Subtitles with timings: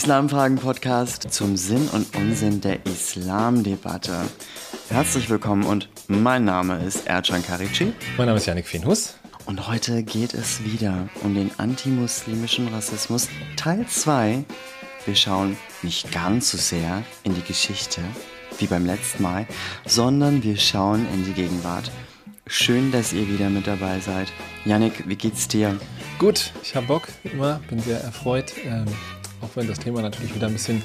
[0.00, 4.16] Islamfragen-Podcast zum Sinn und Unsinn der Islamdebatte.
[4.88, 7.92] Herzlich willkommen und mein Name ist Ercan Karici.
[8.16, 9.16] Mein Name ist Janik Finhus.
[9.44, 14.42] Und heute geht es wieder um den antimuslimischen Rassismus Teil 2.
[15.04, 18.00] Wir schauen nicht ganz so sehr in die Geschichte
[18.56, 19.46] wie beim letzten Mal,
[19.84, 21.90] sondern wir schauen in die Gegenwart.
[22.46, 24.32] Schön, dass ihr wieder mit dabei seid.
[24.64, 25.78] Janik, wie geht's dir?
[26.18, 28.54] Gut, ich habe Bock, wie immer, bin sehr erfreut.
[28.64, 28.86] Ähm,
[29.40, 30.82] auch wenn das Thema natürlich wieder ein bisschen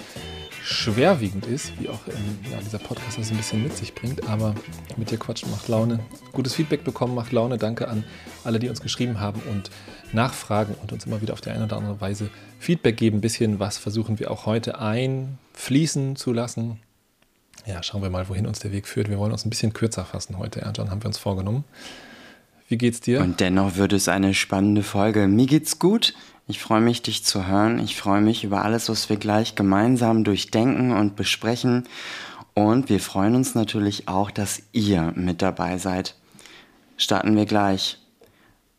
[0.65, 4.27] schwerwiegend ist, wie auch ähm, ja, dieser Podcast das ein bisschen mit sich bringt.
[4.27, 4.55] Aber
[4.97, 5.99] mit dir quatschen macht Laune.
[6.31, 7.57] Gutes Feedback bekommen macht Laune.
[7.57, 8.03] Danke an
[8.43, 9.69] alle, die uns geschrieben haben und
[10.11, 13.17] nachfragen und uns immer wieder auf die eine oder andere Weise Feedback geben.
[13.17, 16.79] Ein bisschen was versuchen wir auch heute einfließen zu lassen.
[17.67, 19.09] Ja, schauen wir mal, wohin uns der Weg führt.
[19.09, 21.63] Wir wollen uns ein bisschen kürzer fassen heute, Erjan, haben wir uns vorgenommen.
[22.67, 23.21] Wie geht's dir?
[23.21, 25.27] Und dennoch wird es eine spannende Folge.
[25.27, 26.15] Mir geht's gut.
[26.47, 27.79] Ich freue mich, dich zu hören.
[27.79, 31.87] Ich freue mich über alles, was wir gleich gemeinsam durchdenken und besprechen.
[32.53, 36.15] Und wir freuen uns natürlich auch, dass ihr mit dabei seid.
[36.97, 37.97] Starten wir gleich.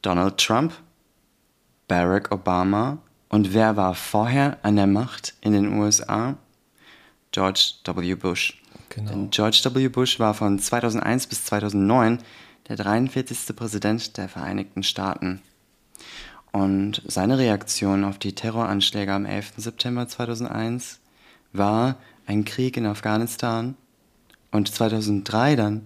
[0.00, 0.72] Donald Trump,
[1.89, 6.37] Barack Obama und wer war vorher an der Macht in den USA?
[7.33, 8.14] George W.
[8.14, 8.62] Bush.
[8.91, 9.11] Genau.
[9.11, 9.89] Denn George W.
[9.89, 12.22] Bush war von 2001 bis 2009
[12.69, 13.55] der 43.
[13.55, 15.42] Präsident der Vereinigten Staaten.
[16.57, 19.53] Und seine Reaktion auf die Terroranschläge am 11.
[19.59, 21.01] September 2001
[21.53, 23.77] war ein Krieg in Afghanistan
[24.53, 25.84] und 2003 dann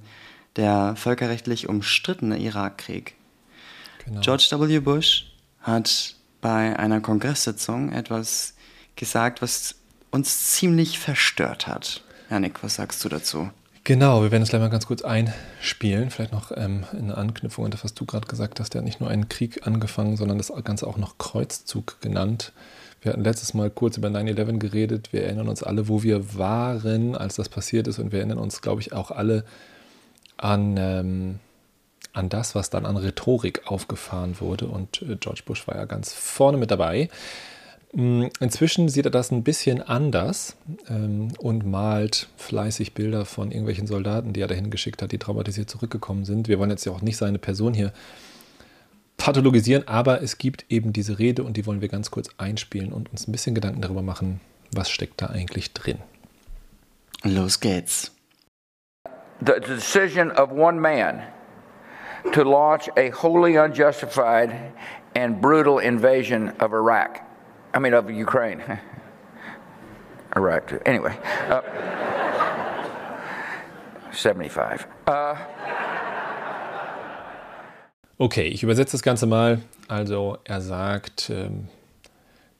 [0.55, 3.17] der völkerrechtlich umstrittene Irakkrieg.
[4.05, 4.21] Genau.
[4.21, 4.79] George W.
[4.79, 8.55] Bush hat bei einer Kongresssitzung etwas
[8.95, 9.75] gesagt, was
[10.13, 12.05] uns ziemlich verstört hat.
[12.31, 13.51] Janik, was sagst du dazu?
[13.85, 16.11] Genau, wir werden es gleich mal ganz kurz einspielen.
[16.11, 18.75] Vielleicht noch ähm, in Anknüpfung an das, was du gerade gesagt hast.
[18.75, 22.53] Der hat nicht nur einen Krieg angefangen, sondern das Ganze auch noch Kreuzzug genannt.
[23.01, 25.13] Wir hatten letztes Mal kurz über 9-11 geredet.
[25.13, 27.99] Wir erinnern uns alle, wo wir waren, als das passiert ist.
[27.99, 29.45] Und wir erinnern uns, glaube ich, auch alle
[30.37, 31.39] an, ähm,
[32.13, 34.67] an das, was dann an Rhetorik aufgefahren wurde.
[34.67, 37.09] Und äh, George Bush war ja ganz vorne mit dabei.
[37.93, 40.57] Mm, inzwischen sieht er das ein bisschen anders
[40.89, 45.69] ähm, und malt fleißig Bilder von irgendwelchen Soldaten, die er dahin geschickt hat, die traumatisiert
[45.69, 46.47] zurückgekommen sind.
[46.47, 47.93] Wir wollen jetzt ja auch nicht seine Person hier
[49.17, 53.11] pathologisieren, aber es gibt eben diese Rede und die wollen wir ganz kurz einspielen und
[53.11, 54.41] uns ein bisschen Gedanken darüber machen,
[54.73, 55.99] was steckt da eigentlich drin.
[57.25, 58.13] Los geht's.
[59.41, 61.23] The decision of one man
[62.33, 64.53] to launch a wholly unjustified
[65.15, 67.30] and brutal invasion of Iraq.
[67.75, 68.63] I mean, of Ukraine.
[70.37, 70.81] Iraq, too.
[70.87, 71.17] Anyway,
[71.51, 71.61] uh,
[74.13, 74.87] 75.
[75.09, 75.35] Uh,
[78.19, 79.61] okay, ich übersetze das Ganze mal.
[79.89, 81.69] Also, er sagt, ähm,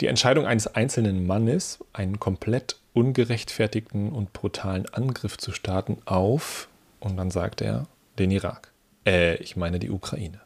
[0.01, 7.17] die Entscheidung eines einzelnen Mannes, einen komplett ungerechtfertigten und brutalen Angriff zu starten auf, und
[7.17, 7.87] dann sagt er,
[8.19, 8.73] den Irak.
[9.07, 10.41] Äh, ich meine die Ukraine.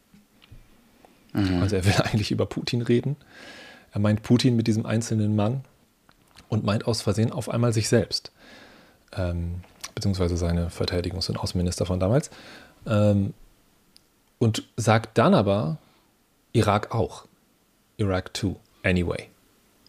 [1.33, 1.61] Mhm.
[1.61, 3.17] Also er will eigentlich über Putin reden.
[3.95, 5.63] Er meint Putin mit diesem einzelnen Mann
[6.49, 8.33] und meint aus Versehen auf einmal sich selbst,
[9.13, 9.61] ähm,
[9.95, 12.29] beziehungsweise seine Verteidigungs- und Außenminister von damals.
[12.85, 13.33] Ähm,
[14.37, 15.77] und sagt dann aber
[16.51, 17.25] Irak auch.
[17.95, 19.29] Irak too, anyway.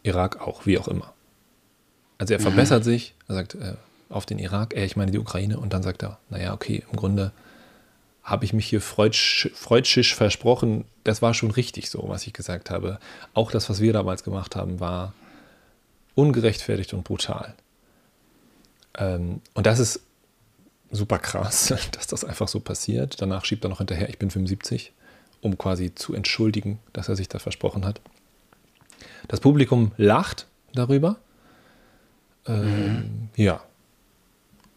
[0.05, 1.13] Irak auch, wie auch immer.
[2.19, 2.85] Also er verbessert mhm.
[2.85, 3.75] sich, er sagt äh,
[4.09, 6.97] auf den Irak, äh, ich meine die Ukraine, und dann sagt er, naja, okay, im
[6.97, 7.33] Grunde
[8.27, 10.85] habe ich mich hier freudsch, freudschisch versprochen.
[11.05, 12.99] Das war schon richtig so, was ich gesagt habe.
[13.35, 15.15] Auch das, was wir damals gemacht haben, war
[16.17, 17.55] ungerechtfertigt und brutal.
[18.99, 20.01] Ähm, und das ist
[20.91, 23.23] super krass, dass das einfach so passiert.
[23.23, 24.93] Danach schiebt er noch hinterher, ich bin 75,
[25.41, 28.01] um quasi zu entschuldigen, dass er sich da versprochen hat.
[29.29, 31.17] Das Publikum lacht darüber.
[32.49, 33.29] Ähm, mhm.
[33.37, 33.63] Ja.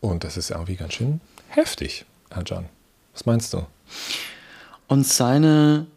[0.02, 2.70] Und das ist irgendwie ganz schön heftig, Herr John.
[3.20, 3.66] Was meinst du?
[4.88, 5.88] Und seine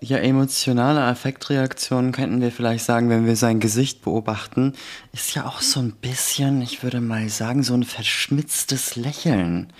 [0.00, 4.72] ja, emotionale Affektreaktion könnten wir vielleicht sagen, wenn wir sein Gesicht beobachten,
[5.12, 9.70] ist ja auch so ein bisschen, ich würde mal sagen, so ein verschmitztes Lächeln.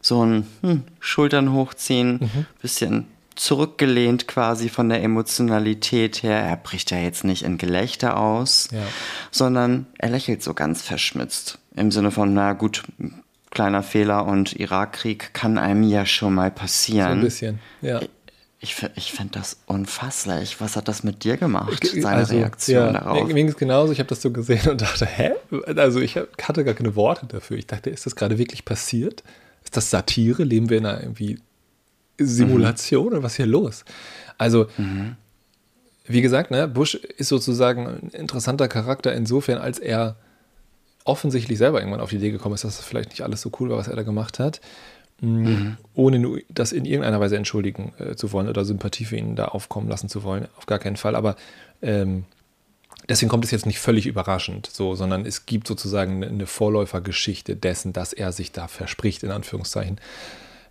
[0.00, 2.46] So ein hm, Schultern hochziehen, mhm.
[2.62, 6.38] bisschen zurückgelehnt quasi von der Emotionalität her.
[6.38, 8.84] Er bricht ja jetzt nicht in Gelächter aus, ja.
[9.32, 11.58] sondern er lächelt so ganz verschmitzt.
[11.74, 12.84] Im Sinne von, na gut,
[13.56, 17.08] kleiner Fehler und Irakkrieg kann einem ja schon mal passieren.
[17.08, 18.02] So ein bisschen, ja.
[18.60, 20.60] Ich, ich finde das unfasslich.
[20.60, 23.26] Was hat das mit dir gemacht, seine also, Reaktion ja, darauf?
[23.26, 23.92] Mir ging es genauso.
[23.92, 25.32] Ich habe das so gesehen und dachte, hä?
[25.74, 27.56] Also ich hatte gar keine Worte dafür.
[27.56, 29.24] Ich dachte, ist das gerade wirklich passiert?
[29.64, 30.44] Ist das Satire?
[30.44, 31.38] Leben wir in einer irgendwie
[32.18, 33.08] Simulation mhm.
[33.12, 33.86] oder was ist hier los?
[34.36, 35.16] Also mhm.
[36.04, 40.16] wie gesagt, ne, Bush ist sozusagen ein interessanter Charakter insofern, als er
[41.06, 43.70] offensichtlich selber irgendwann auf die Idee gekommen ist, dass das vielleicht nicht alles so cool
[43.70, 44.60] war, was er da gemacht hat,
[45.20, 45.76] mhm.
[45.94, 49.88] ohne das in irgendeiner Weise entschuldigen äh, zu wollen oder Sympathie für ihn da aufkommen
[49.88, 50.48] lassen zu wollen.
[50.56, 51.14] Auf gar keinen Fall.
[51.14, 51.36] Aber
[51.80, 52.24] ähm,
[53.08, 57.92] deswegen kommt es jetzt nicht völlig überraschend, so, sondern es gibt sozusagen eine Vorläufergeschichte dessen,
[57.92, 60.00] dass er sich da verspricht, in Anführungszeichen.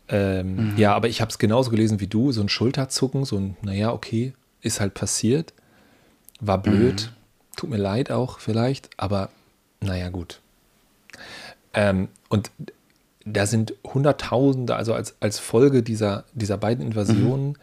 [0.07, 0.77] Ähm, mhm.
[0.77, 3.91] Ja, aber ich habe es genauso gelesen wie du, so ein Schulterzucken, so ein, naja,
[3.91, 5.53] okay, ist halt passiert,
[6.39, 7.55] war blöd, mhm.
[7.55, 9.29] tut mir leid auch vielleicht, aber
[9.85, 10.41] naja, gut.
[11.73, 12.51] Ähm, und
[13.25, 17.55] da sind Hunderttausende, also als, als Folge dieser, dieser beiden Invasionen, mhm.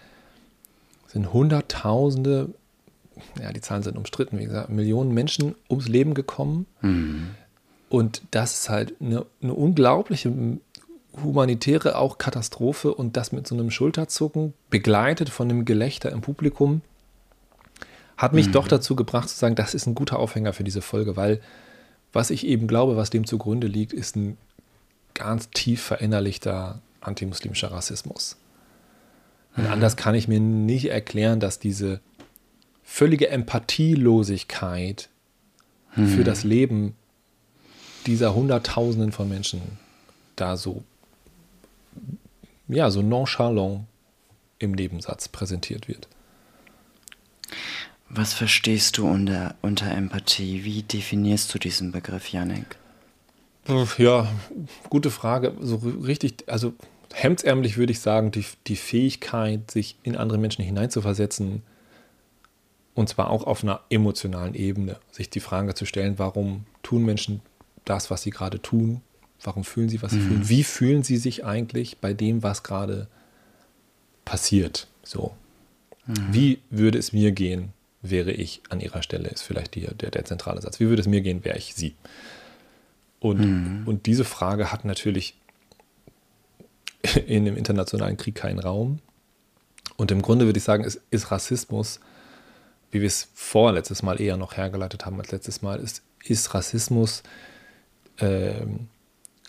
[1.08, 2.48] sind Hunderttausende,
[3.40, 6.66] ja, die Zahlen sind umstritten, wie gesagt, Millionen Menschen ums Leben gekommen.
[6.80, 7.30] Mhm.
[7.88, 10.32] Und das ist halt eine, eine unglaubliche
[11.22, 16.80] humanitäre auch Katastrophe und das mit so einem Schulterzucken, begleitet von einem Gelächter im Publikum,
[18.16, 18.52] hat mich mhm.
[18.52, 21.40] doch dazu gebracht zu sagen, das ist ein guter Aufhänger für diese Folge, weil
[22.12, 24.36] was ich eben glaube, was dem zugrunde liegt, ist ein
[25.14, 28.36] ganz tief verinnerlichter antimuslimischer Rassismus.
[29.56, 29.72] Und mhm.
[29.72, 32.00] anders kann ich mir nicht erklären, dass diese
[32.82, 35.08] völlige Empathielosigkeit
[35.96, 36.06] mhm.
[36.08, 36.94] für das Leben
[38.06, 39.62] dieser Hunderttausenden von Menschen
[40.36, 40.82] da so,
[42.68, 43.84] ja, so nonchalant
[44.58, 46.08] im Nebensatz präsentiert wird.
[48.14, 50.64] Was verstehst du unter, unter Empathie?
[50.64, 52.76] Wie definierst du diesen Begriff, Yannick?
[53.96, 54.28] Ja,
[54.90, 55.54] gute Frage.
[55.60, 56.74] So richtig, also
[57.14, 61.62] hemdsärmlich würde ich sagen, die, die Fähigkeit, sich in andere Menschen hineinzuversetzen,
[62.94, 67.40] und zwar auch auf einer emotionalen Ebene, sich die Frage zu stellen, warum tun Menschen
[67.86, 69.00] das, was sie gerade tun?
[69.42, 70.28] Warum fühlen sie, was sie mhm.
[70.28, 70.48] fühlen?
[70.50, 73.08] Wie fühlen sie sich eigentlich bei dem, was gerade
[74.26, 74.86] passiert?
[75.02, 75.32] So.
[76.06, 76.14] Mhm.
[76.30, 77.72] Wie würde es mir gehen,
[78.02, 80.80] wäre ich an ihrer Stelle, ist vielleicht die, der, der zentrale Satz.
[80.80, 81.94] Wie würde es mir gehen, wäre ich sie?
[83.20, 83.82] Und, mhm.
[83.86, 85.36] und diese Frage hat natürlich
[87.26, 88.98] in dem internationalen Krieg keinen Raum.
[89.96, 92.00] Und im Grunde würde ich sagen, ist, ist Rassismus,
[92.90, 97.22] wie wir es vorletztes Mal eher noch hergeleitet haben als letztes Mal, ist, ist Rassismus
[98.18, 98.66] äh,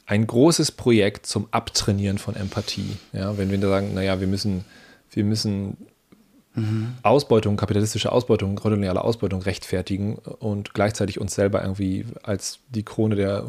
[0.05, 2.97] ein großes Projekt zum Abtrainieren von Empathie.
[3.13, 4.65] Ja, wenn wir sagen, naja, wir müssen,
[5.11, 5.77] wir müssen
[6.55, 6.93] mhm.
[7.03, 13.45] Ausbeutung, kapitalistische Ausbeutung, koloniale Ausbeutung rechtfertigen und gleichzeitig uns selber irgendwie als die Krone der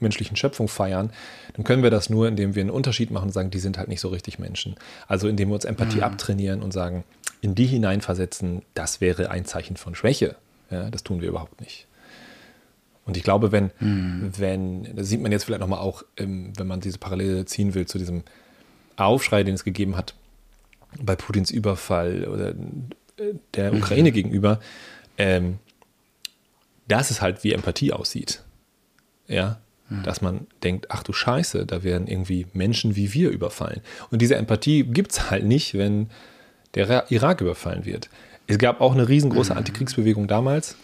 [0.00, 1.10] menschlichen Schöpfung feiern,
[1.54, 3.88] dann können wir das nur, indem wir einen Unterschied machen und sagen, die sind halt
[3.88, 4.76] nicht so richtig Menschen.
[5.08, 6.04] Also indem wir uns Empathie mhm.
[6.04, 7.04] abtrainieren und sagen,
[7.40, 10.36] in die hineinversetzen, das wäre ein Zeichen von Schwäche.
[10.70, 11.86] Ja, das tun wir überhaupt nicht.
[13.06, 14.32] Und ich glaube, wenn, mhm.
[14.38, 17.98] wenn, das sieht man jetzt vielleicht nochmal auch, wenn man diese Parallele ziehen will zu
[17.98, 18.22] diesem
[18.96, 20.14] Aufschrei, den es gegeben hat
[21.00, 23.78] bei Putins Überfall oder äh, der mhm.
[23.78, 24.14] Ukraine mhm.
[24.14, 24.60] gegenüber,
[25.18, 25.58] ähm,
[26.88, 28.42] dass es halt wie Empathie aussieht.
[29.26, 30.02] Ja, mhm.
[30.02, 33.80] dass man denkt, ach du Scheiße, da werden irgendwie Menschen wie wir überfallen.
[34.10, 36.10] Und diese Empathie gibt es halt nicht, wenn
[36.74, 38.10] der Irak überfallen wird.
[38.46, 39.58] Es gab auch eine riesengroße mhm.
[39.58, 40.76] Antikriegsbewegung damals.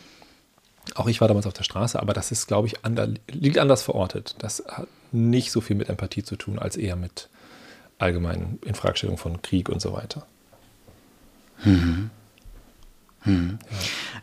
[0.95, 3.83] Auch ich war damals auf der Straße, aber das ist, glaube ich, ander, liegt anders
[3.83, 4.35] verortet.
[4.39, 7.29] Das hat nicht so viel mit Empathie zu tun, als eher mit
[8.01, 10.27] allgemeinen Infragestellung von Krieg und so weiter.
[11.65, 12.11] Mhm.
[13.23, 13.59] Hm.
[13.71, 13.77] Ja.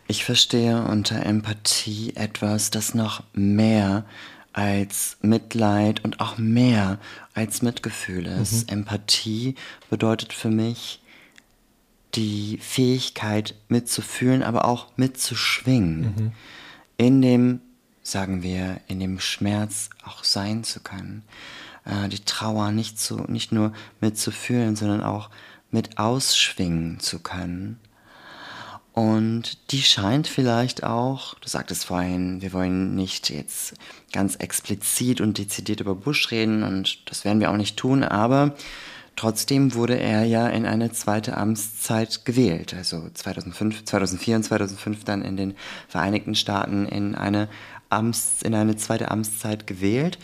[0.08, 4.04] Ich verstehe unter Empathie etwas, das noch mehr
[4.52, 6.98] als Mitleid und auch mehr
[7.34, 8.68] als Mitgefühl ist.
[8.68, 8.78] Mhm.
[8.78, 9.54] Empathie
[9.88, 11.00] bedeutet für mich
[12.14, 16.00] die Fähigkeit mitzufühlen, aber auch mitzuschwingen.
[16.00, 16.32] Mhm.
[16.96, 17.60] In dem,
[18.02, 21.22] sagen wir, in dem Schmerz auch sein zu können
[21.88, 25.30] äh, die Trauer nicht, zu, nicht nur mitzufühlen, sondern auch
[25.70, 27.80] mit ausschwingen zu können.
[28.92, 33.74] Und die scheint vielleicht auch, du sagtest vorhin, wir wollen nicht jetzt
[34.12, 38.56] ganz explizit und dezidiert über Bush reden und das werden wir auch nicht tun, aber
[39.14, 45.22] trotzdem wurde er ja in eine zweite Amtszeit gewählt, also 2005, 2004 und 2005 dann
[45.22, 45.54] in den
[45.86, 47.48] Vereinigten Staaten in eine
[47.90, 50.18] Amts, in eine zweite Amtszeit gewählt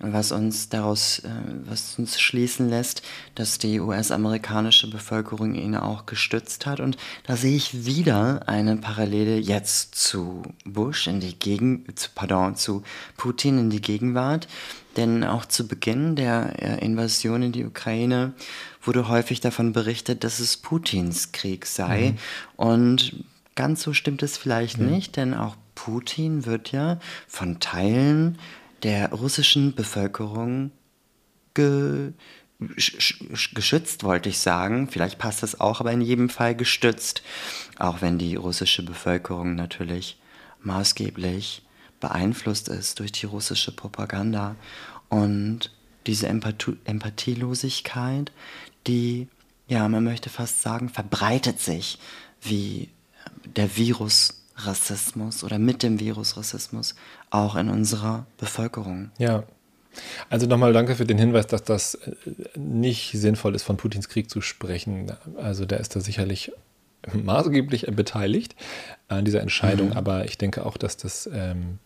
[0.00, 1.28] was uns daraus, äh,
[1.64, 3.02] was uns schließen lässt,
[3.34, 6.80] dass die US-amerikanische Bevölkerung ihn auch gestützt hat.
[6.80, 12.54] Und da sehe ich wieder eine Parallele jetzt zu Bush in die Gegen, zu, pardon,
[12.54, 12.82] zu
[13.16, 14.46] Putin in die Gegenwart.
[14.96, 18.32] Denn auch zu Beginn der äh, Invasion in die Ukraine
[18.82, 22.10] wurde häufig davon berichtet, dass es Putins Krieg sei.
[22.10, 22.18] Mhm.
[22.56, 23.24] Und
[23.54, 24.90] ganz so stimmt es vielleicht mhm.
[24.90, 28.38] nicht, denn auch Putin wird ja von Teilen
[28.82, 30.70] der russischen Bevölkerung
[31.54, 32.12] ge,
[33.54, 34.88] geschützt, wollte ich sagen.
[34.88, 37.22] Vielleicht passt das auch, aber in jedem Fall gestützt.
[37.78, 40.18] Auch wenn die russische Bevölkerung natürlich
[40.60, 41.62] maßgeblich
[42.00, 44.56] beeinflusst ist durch die russische Propaganda.
[45.08, 45.72] Und
[46.06, 48.32] diese Empathie Empathielosigkeit,
[48.86, 49.28] die,
[49.68, 51.98] ja, man möchte fast sagen, verbreitet sich
[52.40, 52.88] wie
[53.44, 56.94] der Virus Rassismus oder mit dem Virus Rassismus
[57.30, 59.10] auch in unserer Bevölkerung.
[59.18, 59.44] Ja,
[60.30, 62.12] also nochmal danke für den Hinweis, dass das äh,
[62.56, 65.12] nicht sinnvoll ist, von Putins Krieg zu sprechen.
[65.36, 66.52] Also der ist da sicherlich
[67.12, 68.54] maßgeblich beteiligt
[69.08, 69.96] an dieser Entscheidung, mhm.
[69.96, 71.78] aber ich denke auch, dass das, ähm,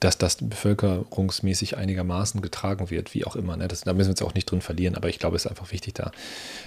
[0.00, 3.56] dass das bevölkerungsmäßig einigermaßen getragen wird, wie auch immer.
[3.56, 3.68] Ne?
[3.68, 5.72] Das, da müssen wir uns auch nicht drin verlieren, aber ich glaube, es ist einfach
[5.72, 6.12] wichtig, da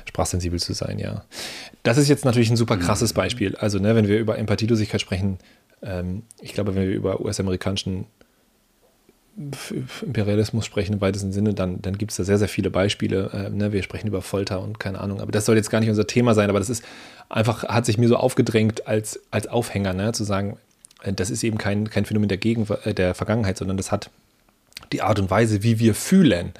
[0.05, 1.23] sprachsensibel zu sein, ja.
[1.83, 3.13] Das ist jetzt natürlich ein super krasses.
[3.13, 3.55] Beispiel.
[3.55, 5.37] Also, ne, wenn wir über Empathielosigkeit sprechen,
[5.81, 8.05] ähm, ich glaube, wenn wir über US-amerikanischen
[10.01, 13.29] Imperialismus sprechen im weitesten Sinne, dann, dann gibt es da sehr, sehr viele Beispiele.
[13.33, 13.71] Äh, ne?
[13.71, 15.21] Wir sprechen über Folter und keine Ahnung.
[15.21, 16.83] Aber das soll jetzt gar nicht unser Thema sein, aber das ist
[17.29, 20.11] einfach, hat sich mir so aufgedrängt als, als Aufhänger, ne?
[20.11, 20.57] zu sagen,
[21.03, 24.09] das ist eben kein, kein Phänomen der, Gegen äh, der Vergangenheit, sondern das hat
[24.91, 26.53] die Art und Weise, wie wir fühlen,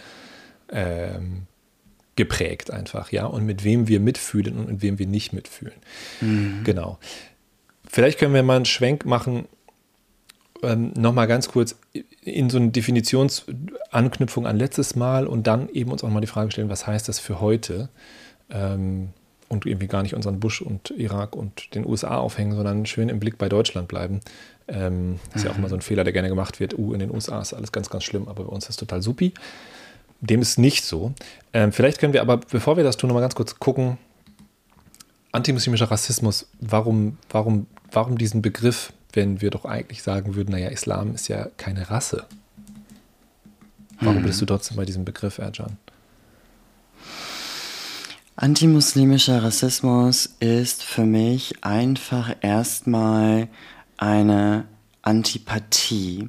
[0.71, 1.43] ähm,
[2.15, 5.75] geprägt einfach, ja, und mit wem wir mitfühlen und mit wem wir nicht mitfühlen.
[6.19, 6.62] Mhm.
[6.63, 7.00] Genau.
[7.89, 9.48] Vielleicht können wir mal einen Schwenk machen
[10.63, 11.75] ähm, nochmal ganz kurz
[12.21, 16.51] in so eine Definitionsanknüpfung an letztes Mal und dann eben uns auch mal die Frage
[16.51, 17.89] stellen, was heißt das für heute?
[18.50, 19.10] Ähm,
[19.51, 23.20] und irgendwie gar nicht unseren Bush und Irak und den USA aufhängen, sondern schön im
[23.20, 24.22] Blick bei Deutschland bleiben.
[24.67, 26.77] Ähm, ist ja auch immer so ein Fehler, der gerne gemacht wird.
[26.77, 29.01] Uh, in den USA ist alles ganz, ganz schlimm, aber bei uns ist es total
[29.01, 29.34] supi.
[30.22, 31.13] Dem ist nicht so.
[31.53, 33.98] Ähm, vielleicht können wir aber, bevor wir das tun, nochmal ganz kurz gucken,
[35.31, 41.13] antimuslimischer Rassismus, warum, warum, warum diesen Begriff wenn wir doch eigentlich sagen würden, naja, Islam
[41.13, 42.25] ist ja keine Rasse.
[44.00, 44.24] Warum hm.
[44.24, 45.77] bist du trotzdem bei diesem Begriff, Erjan?
[48.41, 53.50] Antimuslimischer Rassismus ist für mich einfach erstmal
[53.98, 54.65] eine
[55.03, 56.27] Antipathie,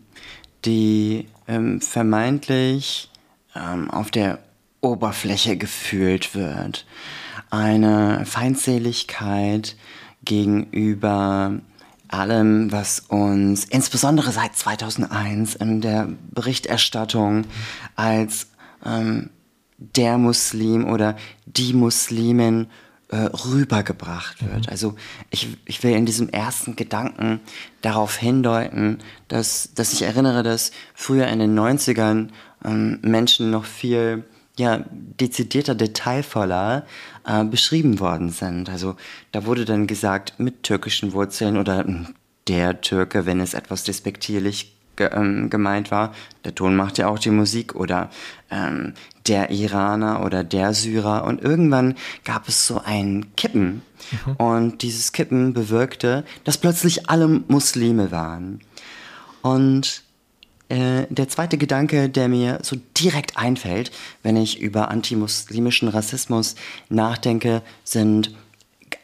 [0.67, 3.11] die ähm, vermeintlich
[3.57, 4.41] ähm, auf der
[4.83, 6.85] Oberfläche gefühlt wird.
[7.49, 9.75] Eine Feindseligkeit
[10.23, 11.61] gegenüber
[12.09, 17.47] allem, was uns insbesondere seit 2001 in der Berichterstattung
[17.97, 18.49] als
[18.85, 19.31] ähm,
[19.97, 22.69] der Muslim oder die Muslimin
[23.09, 24.67] äh, rübergebracht wird.
[24.67, 24.71] Mhm.
[24.71, 24.95] Also
[25.31, 27.41] ich, ich will in diesem ersten Gedanken
[27.83, 28.99] darauf hindeuten,
[29.29, 32.29] dass, dass ich erinnere, dass früher in den 90ern
[32.65, 34.25] ähm, Menschen noch viel
[34.57, 36.87] ja, dezidierter, detailvoller
[37.27, 38.69] äh, beschrieben worden sind.
[38.69, 38.97] Also
[39.31, 42.15] da wurde dann gesagt, mit türkischen Wurzeln oder hm,
[42.49, 46.15] der Türke, wenn es etwas despektierlich ge ähm, gemeint war.
[46.45, 48.11] Der Ton macht ja auch die Musik oder
[48.51, 48.95] ähm,
[49.27, 51.25] der Iraner oder der Syrer.
[51.25, 53.83] Und irgendwann gab es so ein Kippen.
[54.27, 54.33] Mhm.
[54.37, 58.61] Und dieses Kippen bewirkte, dass plötzlich alle Muslime waren.
[59.43, 60.03] Und
[60.69, 66.55] äh, der zweite Gedanke, der mir so direkt einfällt, wenn ich über antimuslimischen Rassismus
[66.89, 68.35] nachdenke, sind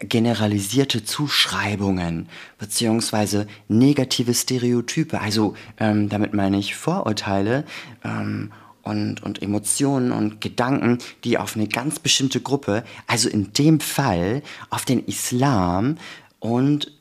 [0.00, 5.20] generalisierte Zuschreibungen beziehungsweise negative Stereotype.
[5.20, 7.64] Also ähm, damit meine ich Vorurteile
[8.04, 8.52] ähm,
[8.88, 14.42] und, und Emotionen und Gedanken, die auf eine ganz bestimmte Gruppe, also in dem Fall
[14.71, 15.99] auf den Islam
[16.40, 16.92] und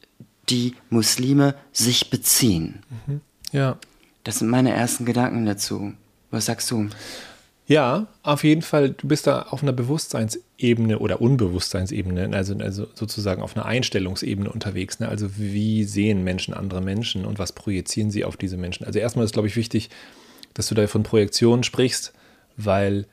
[0.49, 2.79] die Muslime sich beziehen.
[3.05, 3.21] Mhm.
[3.51, 3.77] Ja.
[4.23, 5.93] Das sind meine ersten Gedanken dazu.
[6.31, 6.89] Was sagst du?
[7.67, 8.91] Ja, auf jeden Fall.
[8.91, 14.99] Du bist da auf einer Bewusstseinsebene oder Unbewusstseinsebene, also, also sozusagen auf einer Einstellungsebene unterwegs.
[14.99, 15.09] Ne?
[15.09, 18.85] Also wie sehen Menschen andere Menschen und was projizieren sie auf diese Menschen?
[18.85, 19.89] Also erstmal ist, glaube ich, wichtig,
[20.57, 22.13] dass du da von Projektion sprichst,
[22.57, 23.05] weil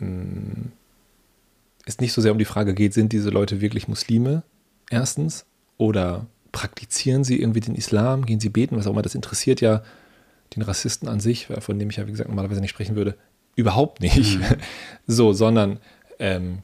[0.00, 0.72] ähm,
[1.86, 4.42] es nicht so sehr um die Frage geht, sind diese Leute wirklich Muslime?
[4.90, 5.46] Erstens.
[5.78, 9.82] Oder praktizieren sie irgendwie den Islam, gehen sie beten, was auch immer, das interessiert ja
[10.54, 13.16] den Rassisten an sich, von dem ich ja, wie gesagt, normalerweise nicht sprechen würde,
[13.56, 14.38] überhaupt nicht.
[14.38, 14.44] Mhm.
[15.06, 15.78] So, sondern
[16.18, 16.58] ähm,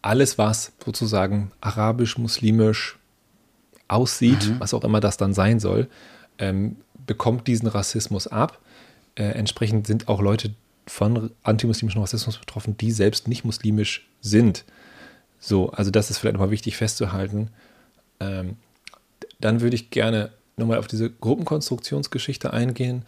[0.00, 2.98] alles, was sozusagen arabisch, muslimisch
[3.88, 4.60] aussieht, mhm.
[4.60, 5.88] was auch immer das dann sein soll,
[6.38, 8.60] ähm, bekommt diesen Rassismus ab.
[9.14, 10.54] Äh, entsprechend sind auch Leute
[10.86, 14.64] von antimuslimischem Rassismus betroffen, die selbst nicht muslimisch sind.
[15.38, 17.50] So, also das ist vielleicht nochmal wichtig festzuhalten.
[18.20, 18.56] Ähm,
[19.40, 23.02] dann würde ich gerne nochmal auf diese Gruppenkonstruktionsgeschichte eingehen.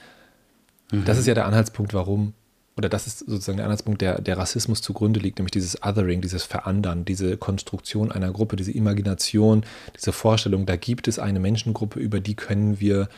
[0.91, 1.05] Mhm.
[1.05, 2.35] Das ist ja der Anhaltspunkt, warum,
[2.77, 6.45] oder das ist sozusagen der Anhaltspunkt, der, der Rassismus zugrunde liegt, nämlich dieses Othering, dieses
[6.45, 9.65] Verandern, diese Konstruktion einer Gruppe, diese Imagination,
[9.97, 13.09] diese Vorstellung, da gibt es eine Menschengruppe, über die können wir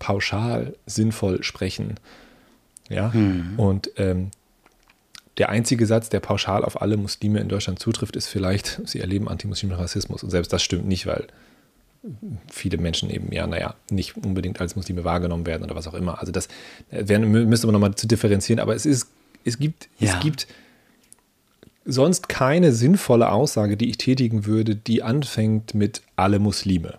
[0.00, 1.94] pauschal sinnvoll sprechen.
[2.88, 3.54] Ja, mhm.
[3.56, 4.32] und ähm,
[5.38, 9.28] der einzige Satz, der pauschal auf alle Muslime in Deutschland zutrifft, ist vielleicht, sie erleben
[9.28, 10.24] antimuslimischen Rassismus.
[10.24, 11.28] Und selbst das stimmt nicht, weil
[12.50, 16.18] viele Menschen eben ja, naja, nicht unbedingt als Muslime wahrgenommen werden oder was auch immer.
[16.18, 16.48] Also das
[16.90, 19.08] werden, müsste man nochmal zu differenzieren, aber es ist,
[19.44, 20.14] es gibt, ja.
[20.14, 20.46] es gibt
[21.84, 26.98] sonst keine sinnvolle Aussage, die ich tätigen würde, die anfängt mit alle Muslime.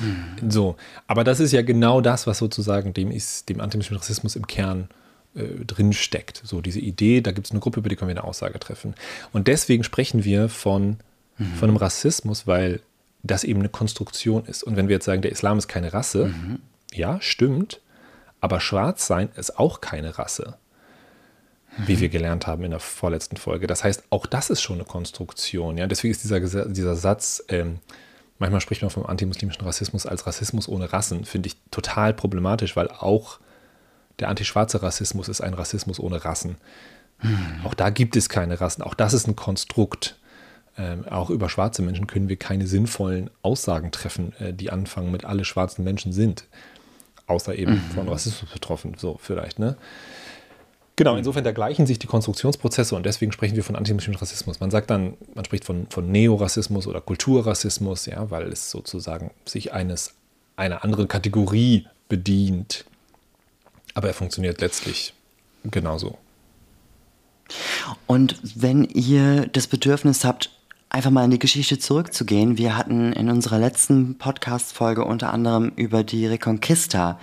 [0.00, 0.50] Mhm.
[0.50, 4.46] So, aber das ist ja genau das, was sozusagen dem ist, dem antimuslimischen Rassismus im
[4.46, 4.88] Kern
[5.34, 6.42] äh, drin steckt.
[6.44, 8.94] So diese Idee, da gibt es eine Gruppe, über die können wir eine Aussage treffen.
[9.32, 10.98] Und deswegen sprechen wir von,
[11.38, 11.54] mhm.
[11.54, 12.80] von einem Rassismus, weil
[13.22, 14.62] das eben eine Konstruktion ist.
[14.62, 16.58] Und wenn wir jetzt sagen, der Islam ist keine Rasse, mhm.
[16.92, 17.80] ja, stimmt,
[18.40, 20.58] aber schwarz sein ist auch keine Rasse
[21.78, 23.66] wie wir gelernt haben in der vorletzten Folge.
[23.66, 25.76] Das heißt, auch das ist schon eine Konstruktion.
[25.76, 25.86] Ja?
[25.86, 27.80] Deswegen ist dieser, dieser Satz, ähm,
[28.44, 32.88] manchmal spricht man vom antimuslimischen Rassismus als Rassismus ohne Rassen, finde ich total problematisch, weil
[32.88, 33.38] auch
[34.18, 36.56] der antischwarze Rassismus ist ein Rassismus ohne Rassen.
[37.18, 37.60] Hm.
[37.64, 38.82] Auch da gibt es keine Rassen.
[38.82, 40.16] Auch das ist ein Konstrukt.
[40.76, 45.24] Ähm, auch über schwarze Menschen können wir keine sinnvollen Aussagen treffen, äh, die anfangen mit
[45.24, 46.46] alle schwarzen Menschen sind.
[47.26, 47.94] Außer eben mhm.
[47.94, 49.76] von Rassismus betroffen, so vielleicht, ne?
[50.96, 54.60] Genau, insofern da gleichen sich die Konstruktionsprozesse und deswegen sprechen wir von antimuslimischem Rassismus.
[54.60, 59.72] Man sagt dann, man spricht von, von Neorassismus oder Kulturrassismus, ja, weil es sozusagen sich
[59.72, 60.14] eines
[60.56, 62.84] einer anderen Kategorie bedient.
[63.94, 65.14] Aber er funktioniert letztlich
[65.64, 66.16] genauso.
[68.06, 70.50] Und wenn ihr das Bedürfnis habt,
[70.90, 76.04] einfach mal in die Geschichte zurückzugehen, wir hatten in unserer letzten Podcast-Folge unter anderem über
[76.04, 77.18] die Reconquista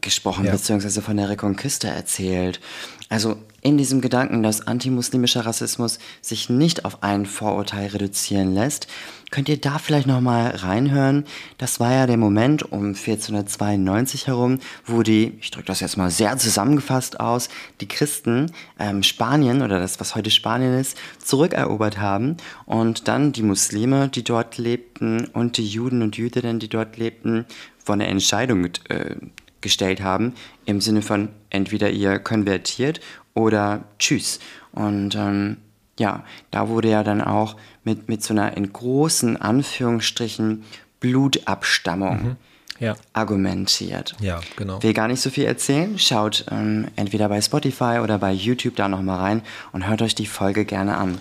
[0.00, 0.52] gesprochen, ja.
[0.52, 2.60] beziehungsweise von der Reconquista erzählt.
[3.08, 8.88] Also in diesem Gedanken, dass antimuslimischer Rassismus sich nicht auf ein Vorurteil reduzieren lässt,
[9.30, 11.24] könnt ihr da vielleicht nochmal reinhören.
[11.58, 16.10] Das war ja der Moment um 1492 herum, wo die, ich drücke das jetzt mal
[16.10, 17.48] sehr zusammengefasst aus,
[17.80, 23.42] die Christen ähm, Spanien oder das, was heute Spanien ist, zurückerobert haben und dann die
[23.42, 27.46] Muslime, die dort lebten und die Juden und Jüdinnen, die dort lebten,
[27.78, 29.16] von der Entscheidung äh,
[29.60, 33.00] gestellt haben, im Sinne von entweder ihr konvertiert
[33.34, 34.40] oder tschüss.
[34.72, 35.58] Und ähm,
[35.98, 40.64] ja, da wurde ja dann auch mit, mit so einer in großen Anführungsstrichen
[41.00, 42.36] Blutabstammung mhm.
[42.78, 42.96] ja.
[43.12, 44.14] argumentiert.
[44.20, 44.82] Ja, genau.
[44.82, 45.98] Will gar nicht so viel erzählen.
[45.98, 49.42] Schaut ähm, entweder bei Spotify oder bei YouTube da nochmal rein
[49.72, 51.18] und hört euch die Folge gerne an.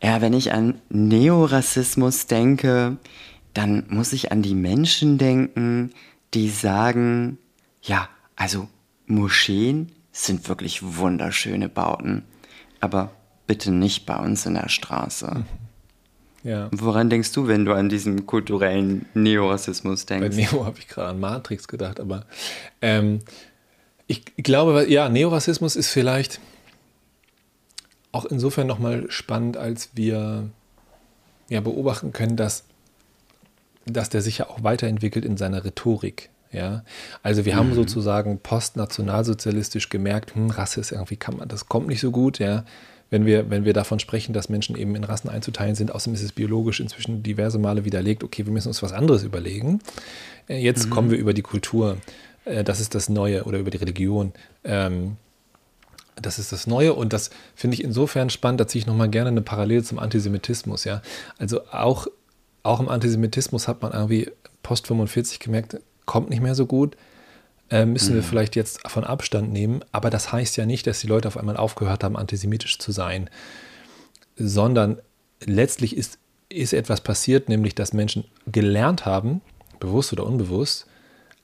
[0.00, 0.08] Ja.
[0.08, 2.96] ja, wenn ich an Neorassismus denke,
[3.54, 5.92] dann muss ich an die Menschen denken,
[6.34, 7.38] die sagen,
[7.82, 8.68] ja, also
[9.06, 12.24] Moscheen sind wirklich wunderschöne Bauten,
[12.80, 13.10] aber
[13.46, 15.44] bitte nicht bei uns in der Straße.
[16.42, 16.70] Ja.
[16.72, 20.34] Woran denkst du, wenn du an diesen kulturellen Neorassismus denkst?
[20.34, 22.24] Bei Neo habe ich gerade an Matrix gedacht, aber
[22.80, 23.18] ähm,
[24.06, 26.40] ich glaube, ja, Neorassismus ist vielleicht
[28.12, 30.48] auch insofern nochmal spannend, als wir
[31.48, 32.64] ja beobachten können, dass,
[33.84, 36.30] dass der sich ja auch weiterentwickelt in seiner Rhetorik.
[36.52, 36.82] Ja,
[37.22, 37.58] also wir mhm.
[37.58, 42.38] haben sozusagen postnationalsozialistisch gemerkt, hm, Rasse ist irgendwie, kann man, das kommt nicht so gut,
[42.38, 42.64] ja.
[43.08, 46.22] Wenn wir, wenn wir davon sprechen, dass Menschen eben in Rassen einzuteilen sind, außerdem ist
[46.22, 49.80] es biologisch inzwischen diverse Male widerlegt, okay, wir müssen uns was anderes überlegen.
[50.48, 50.90] Äh, jetzt mhm.
[50.90, 51.98] kommen wir über die Kultur,
[52.44, 54.32] äh, das ist das Neue, oder über die Religion.
[54.64, 55.16] Ähm,
[56.20, 59.30] das ist das Neue und das finde ich insofern spannend, da ziehe ich nochmal gerne
[59.30, 61.02] eine Parallele zum Antisemitismus, ja.
[61.38, 62.08] Also auch,
[62.62, 64.30] auch im Antisemitismus hat man irgendwie
[64.62, 65.80] post 45 gemerkt,
[66.10, 66.96] kommt nicht mehr so gut,
[67.70, 68.16] äh, müssen mhm.
[68.16, 69.84] wir vielleicht jetzt von Abstand nehmen.
[69.92, 73.30] Aber das heißt ja nicht, dass die Leute auf einmal aufgehört haben, antisemitisch zu sein,
[74.34, 74.98] sondern
[75.44, 76.18] letztlich ist,
[76.48, 79.40] ist etwas passiert, nämlich dass Menschen gelernt haben,
[79.78, 80.88] bewusst oder unbewusst,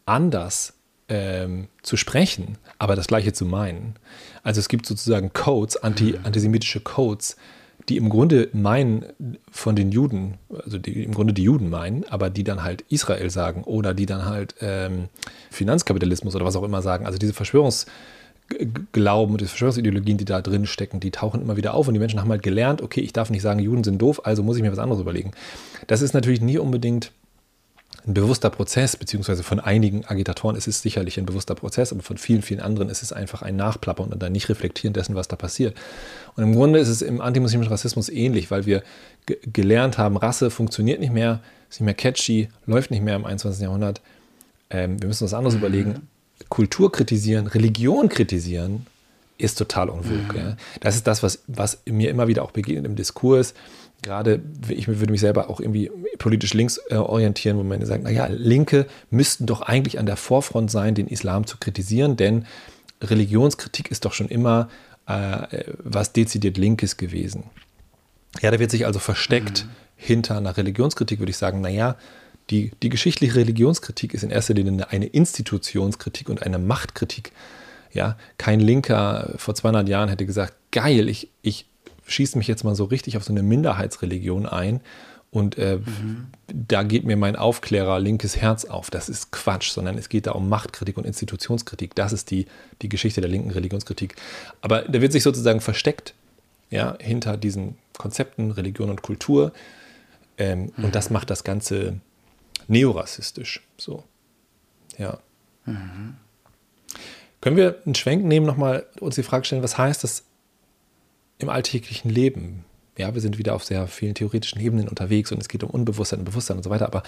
[0.05, 0.73] anders
[1.09, 3.95] ähm, zu sprechen, aber das Gleiche zu meinen.
[4.43, 6.25] Also es gibt sozusagen Codes, anti, mhm.
[6.25, 7.37] antisemitische Codes,
[7.89, 9.05] die im Grunde meinen
[9.51, 13.31] von den Juden, also die im Grunde die Juden meinen, aber die dann halt Israel
[13.31, 15.09] sagen oder die dann halt ähm,
[15.51, 17.07] Finanzkapitalismus oder was auch immer sagen.
[17.07, 21.87] Also diese Verschwörungsglauben und diese Verschwörungsideologien, die da drin stecken, die tauchen immer wieder auf
[21.87, 24.43] und die Menschen haben halt gelernt, okay, ich darf nicht sagen, Juden sind doof, also
[24.43, 25.31] muss ich mir was anderes überlegen.
[25.87, 27.13] Das ist natürlich nie unbedingt
[28.07, 32.19] ein bewusster Prozess, beziehungsweise von einigen Agitatoren ist es sicherlich ein bewusster Prozess, aber von
[32.19, 35.35] vielen, vielen anderen ist es einfach ein Nachplappern und dann nicht reflektieren dessen, was da
[35.35, 35.77] passiert.
[36.37, 38.85] Und im Grunde ist es im antimuslimischen Rassismus ähnlich, weil wir
[39.27, 43.63] gelernt haben, Rasse funktioniert nicht mehr, ist nicht mehr catchy, läuft nicht mehr im 21.
[43.63, 44.01] Jahrhundert.
[44.71, 45.61] Ähm, wir müssen was anderes mhm.
[45.61, 46.09] überlegen.
[46.49, 48.87] Kultur kritisieren, Religion kritisieren,
[49.39, 50.33] ist total unwog.
[50.33, 50.39] Mhm.
[50.39, 50.57] Ja.
[50.81, 53.55] Das ist das, was, was mir immer wieder auch begegnet im Diskurs
[54.03, 58.27] gerade, ich würde mich selber auch irgendwie politisch links äh, orientieren, wo man sagt, naja,
[58.31, 62.47] Linke müssten doch eigentlich an der Vorfront sein, den Islam zu kritisieren, denn
[63.03, 64.69] Religionskritik ist doch schon immer
[65.07, 67.45] äh, was dezidiert Linkes gewesen.
[68.41, 69.71] Ja, da wird sich also versteckt mhm.
[69.97, 71.97] hinter einer Religionskritik, würde ich sagen, naja,
[72.51, 77.33] die, die geschichtliche Religionskritik ist in erster Linie eine Institutionskritik und eine Machtkritik.
[77.93, 81.67] Ja, kein Linker vor 200 Jahren hätte gesagt, geil, ich, ich
[82.07, 84.81] schieße mich jetzt mal so richtig auf so eine Minderheitsreligion ein
[85.31, 86.29] und äh, mhm.
[86.47, 88.91] da geht mir mein Aufklärer linkes Herz auf.
[88.91, 91.95] Das ist Quatsch, sondern es geht da um Machtkritik und Institutionskritik.
[91.95, 92.47] Das ist die,
[92.81, 94.15] die Geschichte der linken Religionskritik.
[94.63, 96.15] Aber da wird sich sozusagen versteckt
[96.71, 99.53] ja, hinter diesen Konzepten Religion und Kultur.
[100.39, 100.85] Ähm, mhm.
[100.85, 102.01] Und das macht das Ganze
[102.69, 103.63] neorassistisch.
[103.77, 104.05] So.
[104.97, 105.19] Ja.
[105.67, 106.15] Mhm.
[107.41, 110.25] Können wir einen Schwenk nehmen, nochmal uns die Frage stellen, was heißt das
[111.39, 112.65] im alltäglichen Leben?
[112.99, 116.21] Ja, wir sind wieder auf sehr vielen theoretischen Ebenen unterwegs und es geht um Unbewusstsein
[116.21, 116.87] und Bewusstsein und so weiter.
[116.87, 117.03] Aber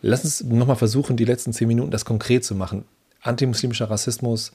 [0.00, 2.84] lass uns nochmal versuchen, die letzten zehn Minuten das konkret zu machen.
[3.20, 4.52] Antimuslimischer Rassismus,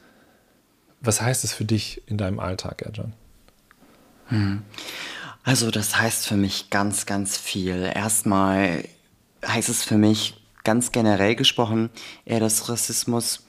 [1.02, 3.14] was heißt es für dich in deinem Alltag, Erjan?
[4.28, 4.64] Hm.
[5.44, 7.92] Also das heißt für mich ganz, ganz viel.
[7.94, 8.86] Erstmal
[9.46, 11.90] heißt es für mich ganz generell gesprochen
[12.26, 13.44] eher, dass Rassismus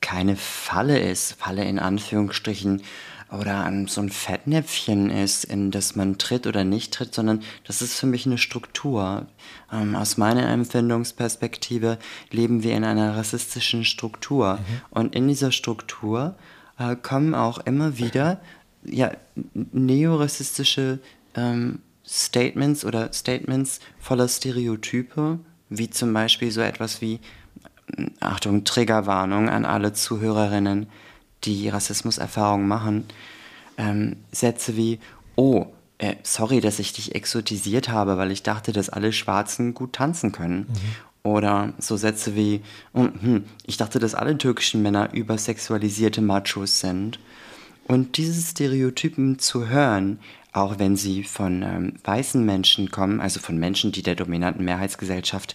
[0.00, 2.82] keine Falle ist, Falle in Anführungsstrichen,
[3.30, 7.94] oder so ein Fettnäpfchen ist, in das man tritt oder nicht tritt, sondern das ist
[7.94, 9.26] für mich eine Struktur.
[9.72, 11.98] Ähm, aus meiner Empfindungsperspektive
[12.30, 14.54] leben wir in einer rassistischen Struktur.
[14.54, 14.80] Mhm.
[14.90, 16.34] Und in dieser Struktur
[16.78, 18.40] äh, kommen auch immer wieder
[18.84, 19.12] ja,
[19.54, 20.98] neorassistische
[21.36, 25.38] ähm, Statements oder Statements voller Stereotype,
[25.68, 27.20] wie zum Beispiel so etwas wie,
[28.18, 30.86] Achtung, Triggerwarnung an alle Zuhörerinnen,
[31.44, 33.04] die Rassismuserfahrungen machen,
[33.76, 34.98] ähm, Sätze wie,
[35.36, 35.66] oh,
[35.98, 40.32] äh, sorry, dass ich dich exotisiert habe, weil ich dachte, dass alle Schwarzen gut tanzen
[40.32, 40.60] können.
[40.60, 40.76] Mhm.
[41.22, 42.62] Oder so Sätze wie,
[42.94, 47.18] hm, ich dachte, dass alle türkischen Männer übersexualisierte Machos sind.
[47.86, 50.20] Und diese Stereotypen zu hören,
[50.52, 55.54] auch wenn sie von ähm, weißen Menschen kommen, also von Menschen, die der dominanten Mehrheitsgesellschaft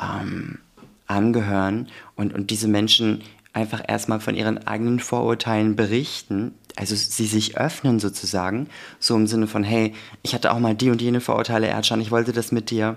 [0.00, 0.58] ähm,
[1.06, 7.56] angehören und, und diese Menschen einfach erstmal von ihren eigenen Vorurteilen berichten, also sie sich
[7.58, 8.68] öffnen sozusagen,
[9.00, 12.10] so im Sinne von, hey, ich hatte auch mal die und jene Vorurteile, Erdschan, ich
[12.10, 12.96] wollte das mit dir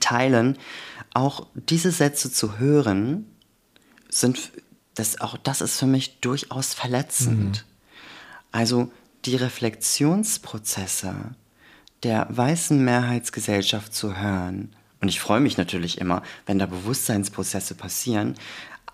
[0.00, 0.58] teilen.
[1.14, 3.26] Auch diese Sätze zu hören,
[4.10, 4.52] sind,
[4.94, 7.64] das, auch das ist für mich durchaus verletzend.
[7.64, 7.72] Mhm.
[8.52, 8.92] Also
[9.24, 11.14] die Reflexionsprozesse
[12.02, 18.36] der weißen Mehrheitsgesellschaft zu hören, und ich freue mich natürlich immer, wenn da Bewusstseinsprozesse passieren,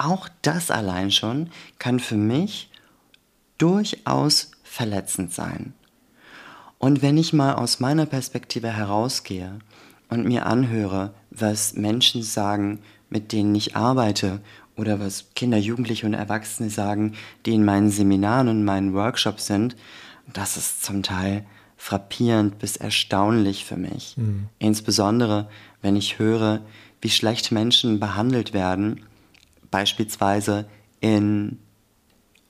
[0.01, 2.71] auch das allein schon kann für mich
[3.59, 5.75] durchaus verletzend sein.
[6.79, 9.59] Und wenn ich mal aus meiner Perspektive herausgehe
[10.09, 14.41] und mir anhöre, was Menschen sagen, mit denen ich arbeite,
[14.77, 17.13] oder was Kinder, Jugendliche und Erwachsene sagen,
[17.45, 19.77] die in meinen Seminaren und meinen Workshops sind,
[20.33, 21.45] das ist zum Teil
[21.77, 24.15] frappierend bis erstaunlich für mich.
[24.17, 24.49] Mhm.
[24.59, 25.49] Insbesondere,
[25.83, 26.61] wenn ich höre,
[27.03, 29.03] wie schlecht Menschen behandelt werden
[29.71, 30.67] beispielsweise
[31.01, 31.59] in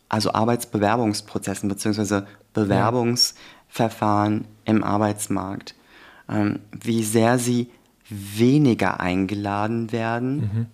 [0.09, 2.22] also Arbeitsbewerbungsprozessen bzw.
[2.52, 5.74] Bewerbungsverfahren im Arbeitsmarkt,
[6.28, 7.70] ähm, wie sehr sie
[8.09, 10.66] weniger eingeladen werden mhm.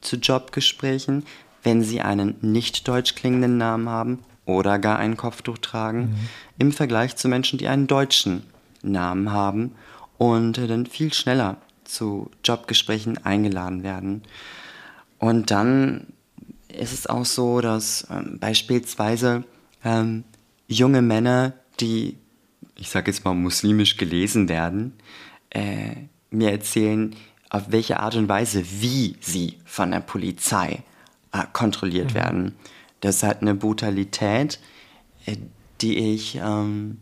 [0.00, 1.24] zu Jobgesprächen,
[1.62, 6.28] wenn sie einen nicht deutsch klingenden Namen haben oder gar ein Kopftuch tragen, mhm.
[6.58, 8.44] im Vergleich zu Menschen, die einen deutschen
[8.82, 9.72] Namen haben
[10.16, 14.22] und dann viel schneller zu Jobgesprächen eingeladen werden.
[15.18, 16.06] Und dann
[16.68, 19.44] ist es auch so, dass ähm, beispielsweise
[19.84, 20.24] ähm,
[20.68, 22.16] junge Männer, die,
[22.76, 24.92] ich sage jetzt mal, muslimisch gelesen werden,
[25.50, 25.94] äh,
[26.30, 27.14] mir erzählen,
[27.50, 30.82] auf welche Art und Weise, wie sie von der Polizei
[31.32, 32.14] äh, kontrolliert mhm.
[32.14, 32.54] werden.
[33.00, 34.60] Das hat eine Brutalität,
[35.26, 35.36] äh,
[35.80, 36.98] die ich, ähm,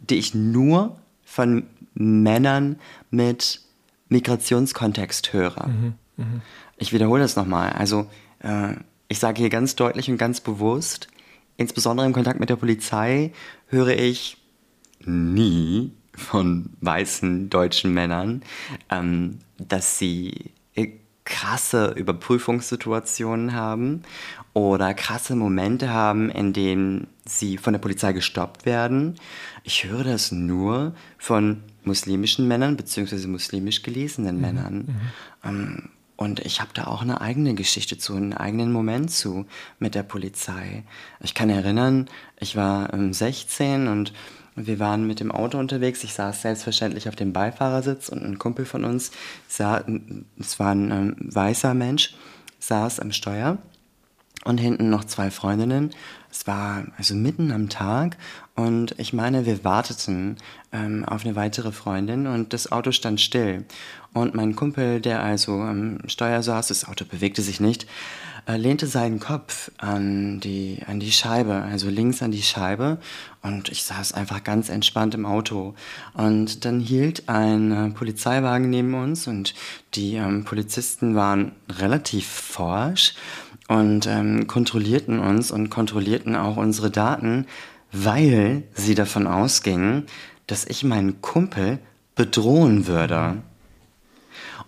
[0.00, 2.76] die ich nur von Männern
[3.10, 3.60] mit
[4.08, 5.68] Migrationskontext höre.
[5.68, 5.94] Mhm.
[6.16, 6.42] Mhm.
[6.76, 7.72] Ich wiederhole das nochmal.
[7.72, 8.06] Also
[8.40, 8.74] äh,
[9.08, 11.08] ich sage hier ganz deutlich und ganz bewusst,
[11.56, 13.32] insbesondere im Kontakt mit der Polizei
[13.68, 14.38] höre ich
[15.04, 18.42] nie von weißen deutschen Männern,
[18.90, 20.92] ähm, dass sie äh,
[21.24, 24.02] krasse Überprüfungssituationen haben
[24.52, 29.16] oder krasse Momente haben, in denen sie von der Polizei gestoppt werden.
[29.64, 34.40] Ich höre das nur von muslimischen Männern beziehungsweise muslimisch gelesenen mhm.
[34.42, 34.74] Männern.
[34.74, 35.00] Mhm.
[35.44, 39.46] Ähm, und ich habe da auch eine eigene Geschichte zu, einen eigenen Moment zu
[39.78, 40.84] mit der Polizei.
[41.20, 44.12] Ich kann erinnern, ich war 16 ähm, und
[44.56, 46.04] wir waren mit dem Auto unterwegs.
[46.04, 49.10] Ich saß selbstverständlich auf dem Beifahrersitz und ein Kumpel von uns,
[49.48, 49.84] sah,
[50.38, 52.14] es war ein ähm, weißer Mensch,
[52.60, 53.58] saß am Steuer
[54.44, 55.90] und hinten noch zwei Freundinnen.
[56.30, 58.16] Es war also mitten am Tag
[58.54, 60.36] und ich meine, wir warteten
[60.74, 63.64] ähm, auf eine weitere Freundin und das Auto stand still.
[64.12, 67.86] Und mein Kumpel, der also am Steuer saß, das Auto bewegte sich nicht,
[68.46, 72.98] äh, lehnte seinen Kopf an die, an die Scheibe, also links an die Scheibe.
[73.42, 75.74] Und ich saß einfach ganz entspannt im Auto.
[76.12, 79.54] Und dann hielt ein äh, Polizeiwagen neben uns und
[79.94, 83.14] die ähm, Polizisten waren relativ forsch
[83.68, 87.46] und ähm, kontrollierten uns und kontrollierten auch unsere Daten,
[87.92, 90.04] weil sie davon ausgingen,
[90.46, 91.78] dass ich meinen Kumpel
[92.14, 93.42] bedrohen würde.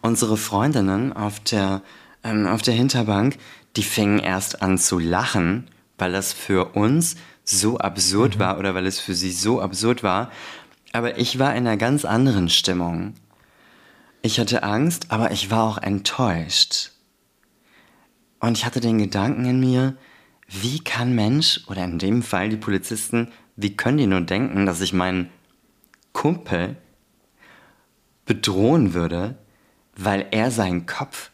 [0.01, 1.83] Unsere Freundinnen auf der,
[2.23, 3.39] ähm, auf der Hinterbank,
[3.77, 8.41] die fingen erst an zu lachen, weil das für uns so absurd mhm.
[8.41, 10.31] war oder weil es für sie so absurd war.
[10.93, 13.15] Aber ich war in einer ganz anderen Stimmung.
[14.23, 16.93] Ich hatte Angst, aber ich war auch enttäuscht.
[18.41, 19.97] Und ich hatte den Gedanken in mir,
[20.49, 24.81] wie kann Mensch, oder in dem Fall die Polizisten, wie können die nur denken, dass
[24.81, 25.31] ich meinen
[26.17, 26.77] Kumpel
[28.25, 29.37] bedrohen würde,
[29.95, 31.31] weil er seinen Kopf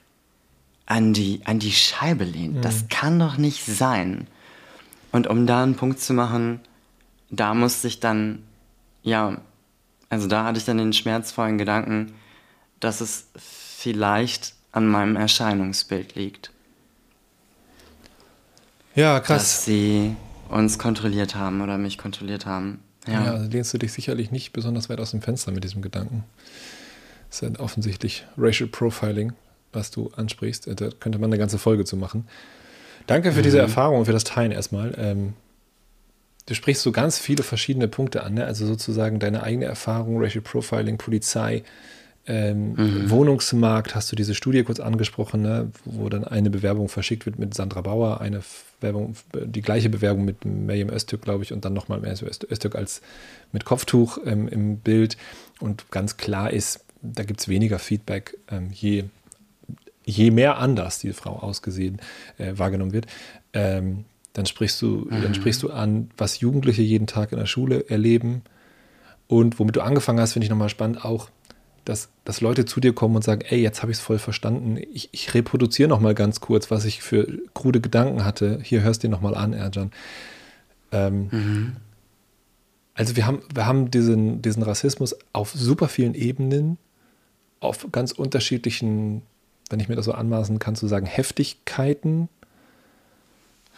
[0.87, 2.57] an die, an die Scheibe lehnt.
[2.57, 2.63] Mhm.
[2.63, 4.27] Das kann doch nicht sein.
[5.13, 6.59] Und um da einen Punkt zu machen,
[7.31, 8.43] da musste ich dann,
[9.05, 9.37] ja,
[10.09, 12.15] also da hatte ich dann den schmerzvollen Gedanken,
[12.81, 16.51] dass es vielleicht an meinem Erscheinungsbild liegt.
[18.97, 19.43] Ja, krass.
[19.43, 20.17] Dass sie
[20.49, 22.81] uns kontrolliert haben oder mich kontrolliert haben.
[23.07, 26.25] Ja, ja lehnst du dich sicherlich nicht besonders weit aus dem Fenster mit diesem Gedanken.
[27.29, 29.33] Das ist ja offensichtlich Racial Profiling,
[29.73, 30.69] was du ansprichst.
[30.69, 32.27] Da könnte man eine ganze Folge zu machen.
[33.07, 33.45] Danke für mhm.
[33.45, 34.95] diese Erfahrung und für das Teilen erstmal.
[34.99, 35.35] Ähm,
[36.47, 38.45] du sprichst so ganz viele verschiedene Punkte an, ne?
[38.45, 41.65] also sozusagen deine eigene Erfahrung, Racial Profiling, Polizei,
[42.27, 43.11] ähm, mhm.
[43.11, 47.55] Wohnungsmarkt hast du diese Studie kurz angesprochen, ne, wo dann eine Bewerbung verschickt wird mit
[47.55, 48.43] Sandra Bauer, eine
[48.81, 53.03] Werbung, die gleiche Bewerbung mit Miriam Öztürk, glaube ich, und dann nochmal Miriam Öztürk als
[53.51, 55.17] mit Kopftuch ähm, im Bild.
[55.59, 59.05] Und ganz klar ist, da gibt es weniger Feedback, ähm, je,
[60.05, 62.01] je mehr anders die Frau ausgesehen
[62.39, 63.07] äh, wahrgenommen wird.
[63.53, 65.23] Ähm, dann sprichst du, mhm.
[65.23, 68.43] dann sprichst du an, was Jugendliche jeden Tag in der Schule erleben.
[69.27, 71.31] Und womit du angefangen hast, finde ich nochmal spannend, auch
[71.85, 74.79] dass, dass Leute zu dir kommen und sagen, ey, jetzt habe ich es voll verstanden.
[74.93, 78.61] Ich, ich reproduziere noch mal ganz kurz, was ich für krude Gedanken hatte.
[78.63, 79.91] Hier hörst du dir noch mal an, Erjan.
[80.93, 81.77] Ähm, mhm.
[82.95, 86.79] Also wir haben, wir haben diesen, diesen Rassismus auf super vielen Ebenen,
[87.61, 89.23] auf ganz unterschiedlichen,
[89.71, 92.29] wenn ich mir das so anmaßen kann, zu sagen, Heftigkeiten.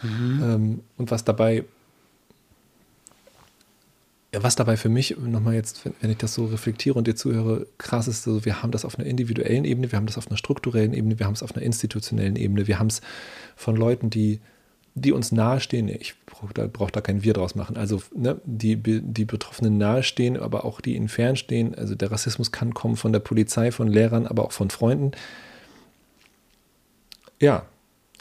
[0.01, 0.43] Mhm.
[0.43, 1.63] Ähm, und was dabei
[4.43, 8.07] was dabei für mich nochmal jetzt, wenn, ich das so reflektiere und dir zuhöre, krass
[8.07, 10.93] ist, also wir haben das auf einer individuellen Ebene, wir haben das auf einer strukturellen
[10.93, 13.01] Ebene, wir haben es auf einer institutionellen Ebene, wir haben es
[13.55, 14.39] von Leuten, die,
[14.95, 15.89] die uns nahestehen.
[15.89, 17.77] Ich brauche da, brauch da kein Wir draus machen.
[17.77, 21.75] Also ne, die, die Betroffenen nahestehen, aber auch die ihnen fernstehen.
[21.75, 25.11] Also der Rassismus kann kommen von der Polizei, von Lehrern, aber auch von Freunden.
[27.39, 27.65] Ja,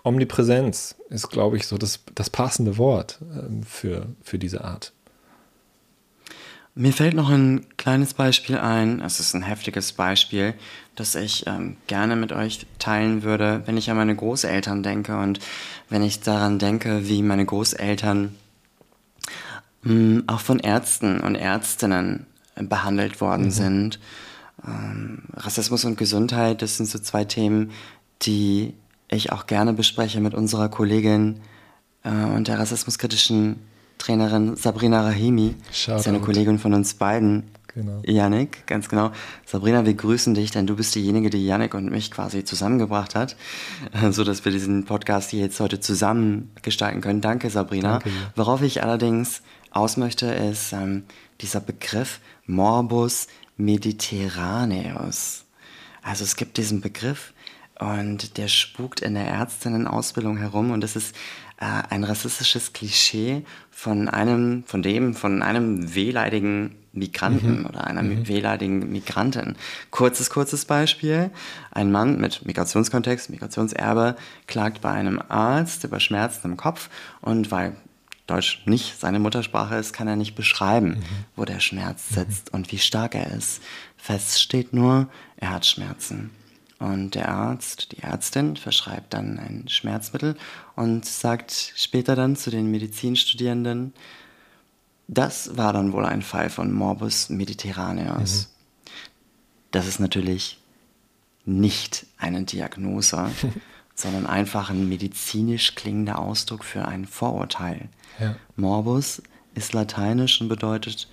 [0.02, 4.92] Omnipräsenz ist, glaube ich, so das, das passende Wort ähm, für, für diese Art.
[6.76, 9.00] Mir fällt noch ein kleines Beispiel ein.
[9.00, 10.54] Es ist ein heftiges Beispiel,
[10.96, 15.38] das ich ähm, gerne mit euch teilen würde, wenn ich an meine Großeltern denke und
[15.88, 18.34] wenn ich daran denke, wie meine Großeltern
[19.82, 23.50] mh, hm, auch von Ärzten und Ärztinnen behandelt worden mhm.
[23.50, 24.00] sind.
[24.66, 27.70] Ähm, Rassismus und Gesundheit, das sind so zwei Themen,
[28.22, 28.74] die
[29.08, 31.40] ich auch gerne bespreche mit unserer Kollegin
[32.02, 33.60] äh, und der rassismuskritischen
[34.04, 35.54] Trainerin Sabrina Rahimi.
[35.72, 36.00] Shoutout.
[36.00, 37.44] Ist ja eine Kollegin von uns beiden.
[37.68, 38.02] Genau.
[38.04, 39.10] Yannick, ganz genau.
[39.46, 43.34] Sabrina, wir grüßen dich, denn du bist diejenige, die Yannick und mich quasi zusammengebracht hat,
[44.10, 47.20] so dass wir diesen Podcast hier jetzt heute zusammen gestalten können.
[47.20, 47.98] Danke, Sabrina.
[47.98, 51.04] Danke, Worauf ich allerdings aus möchte, ist ähm,
[51.40, 55.44] dieser Begriff Morbus Mediterraneus.
[56.02, 57.32] Also es gibt diesen Begriff
[57.80, 61.16] und der spukt in der Ärztinnenausbildung herum und das ist
[61.58, 67.66] äh, ein rassistisches Klischee von einem, von dem, von einem wehleidigen Migranten mhm.
[67.66, 68.28] oder einer mhm.
[68.28, 69.56] wehleidigen Migrantin.
[69.90, 71.30] Kurzes, kurzes Beispiel.
[71.70, 76.88] Ein Mann mit Migrationskontext, Migrationserbe, klagt bei einem Arzt über Schmerzen im Kopf
[77.20, 77.74] und weil
[78.26, 81.04] Deutsch nicht seine Muttersprache ist, kann er nicht beschreiben, mhm.
[81.36, 82.58] wo der Schmerz sitzt mhm.
[82.58, 83.60] und wie stark er ist.
[83.96, 86.30] Fest steht nur, er hat Schmerzen.
[86.84, 90.36] Und der Arzt, die Ärztin verschreibt dann ein Schmerzmittel
[90.76, 93.94] und sagt später dann zu den Medizinstudierenden,
[95.08, 98.48] das war dann wohl ein Fall von Morbus Mediterraneus.
[98.48, 98.92] Mhm.
[99.70, 100.58] Das ist natürlich
[101.46, 103.30] nicht eine Diagnose,
[103.94, 107.88] sondern einfach ein medizinisch klingender Ausdruck für ein Vorurteil.
[108.20, 108.36] Ja.
[108.56, 109.22] Morbus
[109.54, 111.08] ist lateinisch und bedeutet,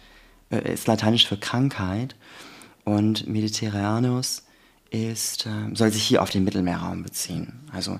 [0.49, 2.17] äh, ist lateinisch für Krankheit
[2.84, 4.43] und Mediterranus
[4.91, 7.54] ist, äh, soll sich hier auf den Mittelmeerraum beziehen.
[7.71, 7.99] Also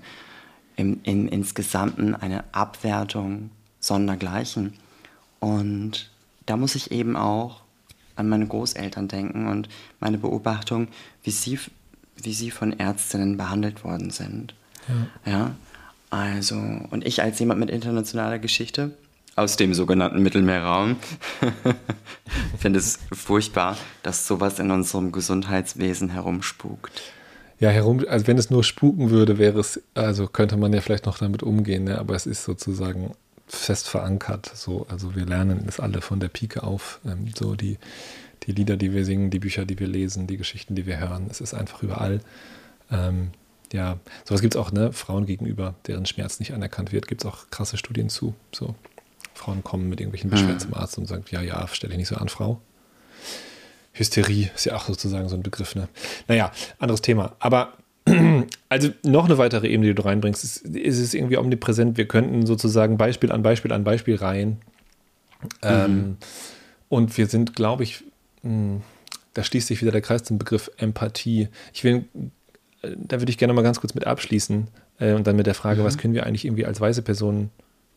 [0.76, 3.50] im, in, insgesamten eine Abwertung
[3.80, 4.74] sondergleichen.
[5.40, 6.12] Und
[6.46, 7.62] da muss ich eben auch
[8.16, 10.90] an meine Großeltern denken und meine Beobachtung,
[11.24, 11.60] wie sie,
[12.18, 14.54] wie sie von Ärztinnen behandelt worden sind.
[15.26, 15.32] Ja.
[15.32, 15.56] ja.
[16.10, 18.92] Also, und ich als jemand mit internationaler Geschichte
[19.36, 20.98] aus dem sogenannten Mittelmeerraum
[22.58, 27.02] finde es furchtbar, dass sowas in unserem Gesundheitswesen herumspukt.
[27.60, 31.06] Ja, herum, also wenn es nur spuken würde, wäre es, also könnte man ja vielleicht
[31.06, 32.00] noch damit umgehen, ne?
[32.00, 33.12] aber es ist sozusagen
[33.48, 34.52] fest verankert.
[34.56, 37.00] So, also wir lernen es alle von der Pike auf.
[37.06, 37.78] Ähm, so die,
[38.44, 41.28] die Lieder, die wir singen, die Bücher, die wir lesen, die Geschichten, die wir hören.
[41.30, 42.22] Es ist einfach überall.
[42.90, 43.30] Ähm,
[43.72, 47.30] ja, sowas gibt es auch, ne, Frauen gegenüber, deren Schmerz nicht anerkannt wird, gibt es
[47.30, 48.34] auch krasse Studien zu.
[48.52, 48.76] So,
[49.42, 50.32] Frauen kommen mit irgendwelchen mhm.
[50.32, 50.60] Beschwerden mhm.
[50.60, 52.62] zum Arzt und sagen, ja, ja, stelle ich nicht so an, Frau.
[53.94, 55.90] Hysterie ist ja auch sozusagen so ein Begriff, ne?
[56.28, 57.36] Naja, anderes Thema.
[57.40, 57.74] Aber
[58.70, 61.98] also noch eine weitere Ebene, die du reinbringst, ist, ist es irgendwie omnipräsent.
[61.98, 64.62] Wir könnten sozusagen Beispiel an Beispiel an Beispiel rein.
[65.62, 65.86] Ähm, mhm.
[65.86, 66.18] Ähm,
[66.90, 68.04] und wir sind, glaube ich,
[68.44, 68.82] mh, hm,
[69.34, 71.48] da schließt sich wieder der Kreis zum Begriff Empathie.
[71.74, 72.06] Ich will
[72.82, 74.68] da würde ich gerne mal ganz kurz mit abschließen
[75.00, 75.86] äh, und dann mit der Frage, mhm.
[75.86, 77.50] was können wir eigentlich irgendwie als weiße Person,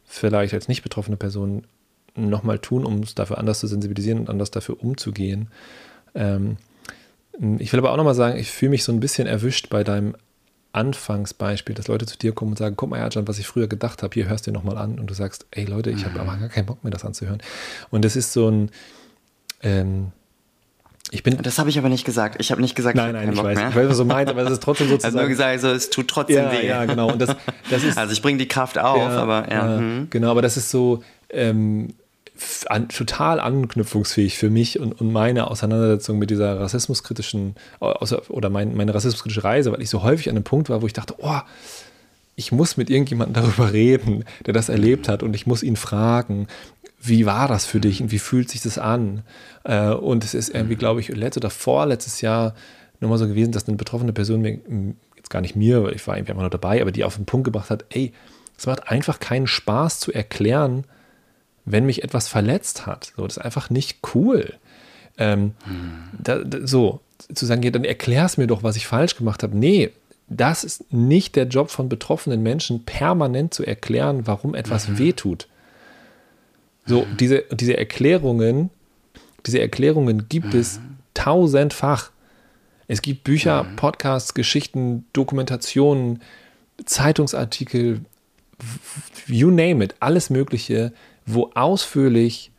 [0.04, 1.66] vielleicht als nicht betroffene Person,
[2.16, 5.48] nochmal tun, um es dafür anders zu sensibilisieren und anders dafür umzugehen.
[6.14, 6.56] Ähm,
[7.58, 10.14] ich will aber auch nochmal sagen, ich fühle mich so ein bisschen erwischt bei deinem
[10.72, 14.02] Anfangsbeispiel, dass Leute zu dir kommen und sagen, guck mal, Erjan, was ich früher gedacht
[14.02, 16.20] habe, hier hörst du dir nochmal an und du sagst, ey Leute, ich habe mhm.
[16.20, 17.42] aber gar keinen Bock mehr, das anzuhören.
[17.90, 18.70] Und das ist so ein,
[19.62, 20.12] ähm,
[21.14, 22.40] ich bin, das habe ich aber nicht gesagt.
[22.40, 23.68] Ich habe nicht gesagt, nein, nein, ich, weiß, mehr.
[23.68, 25.14] ich weiß, was du meinst, aber es ist trotzdem sozusagen.
[25.14, 26.66] Also nur gesagt, also es tut trotzdem ja, weh.
[26.66, 27.12] Ja, genau.
[27.12, 27.36] Und das,
[27.70, 29.76] das ist, also ich bringe die Kraft auf, ja, aber ja.
[29.76, 30.08] hm.
[30.10, 31.94] Genau, aber das ist so ähm,
[32.66, 38.92] an, total anknüpfungsfähig für mich und, und meine Auseinandersetzung mit dieser rassismuskritischen oder mein, meine
[38.92, 41.40] rassismuskritische Reise, weil ich so häufig an einem Punkt war, wo ich dachte, oh,
[42.36, 46.48] ich muss mit irgendjemandem darüber reden, der das erlebt hat und ich muss ihn fragen
[47.06, 49.22] wie war das für dich und wie fühlt sich das an?
[49.64, 52.54] Äh, und es ist irgendwie, glaube ich, letztes oder vorletztes Jahr
[53.00, 54.58] nochmal so gewesen, dass eine betroffene Person mir,
[55.16, 57.26] jetzt gar nicht mir, weil ich war irgendwie einfach nur dabei, aber die auf den
[57.26, 58.12] Punkt gebracht hat, ey,
[58.56, 60.84] es macht einfach keinen Spaß zu erklären,
[61.66, 63.12] wenn mich etwas verletzt hat.
[63.16, 64.54] So, das ist einfach nicht cool.
[65.18, 66.08] Ähm, hm.
[66.18, 67.00] da, da, so,
[67.32, 69.56] zu sagen, ja, dann erklär es mir doch, was ich falsch gemacht habe.
[69.56, 69.90] Nee,
[70.28, 74.98] das ist nicht der Job von betroffenen Menschen, permanent zu erklären, warum etwas mhm.
[74.98, 75.48] wehtut.
[76.86, 78.70] So, diese, diese Erklärungen,
[79.46, 80.60] diese Erklärungen gibt mhm.
[80.60, 80.80] es
[81.14, 82.10] tausendfach.
[82.88, 83.76] Es gibt Bücher, mhm.
[83.76, 86.22] Podcasts, Geschichten, Dokumentationen,
[86.84, 88.00] Zeitungsartikel,
[89.26, 90.92] you name it, alles Mögliche,
[91.26, 92.50] wo ausführlich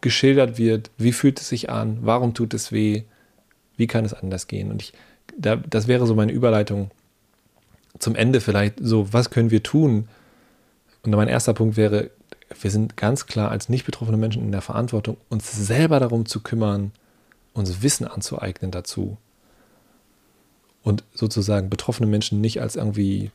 [0.00, 3.04] geschildert wird, wie fühlt es sich an, warum tut es weh,
[3.76, 4.70] wie kann es anders gehen.
[4.70, 4.92] Und ich,
[5.36, 6.90] da, das wäre so meine Überleitung
[7.98, 10.08] zum Ende vielleicht so, was können wir tun?
[11.02, 12.10] Und mein erster Punkt wäre,
[12.60, 16.40] wir sind ganz klar als nicht betroffene Menschen in der Verantwortung, uns selber darum zu
[16.40, 16.92] kümmern,
[17.52, 19.16] uns Wissen anzueignen dazu.
[20.82, 23.30] Und sozusagen betroffene Menschen nicht als irgendwie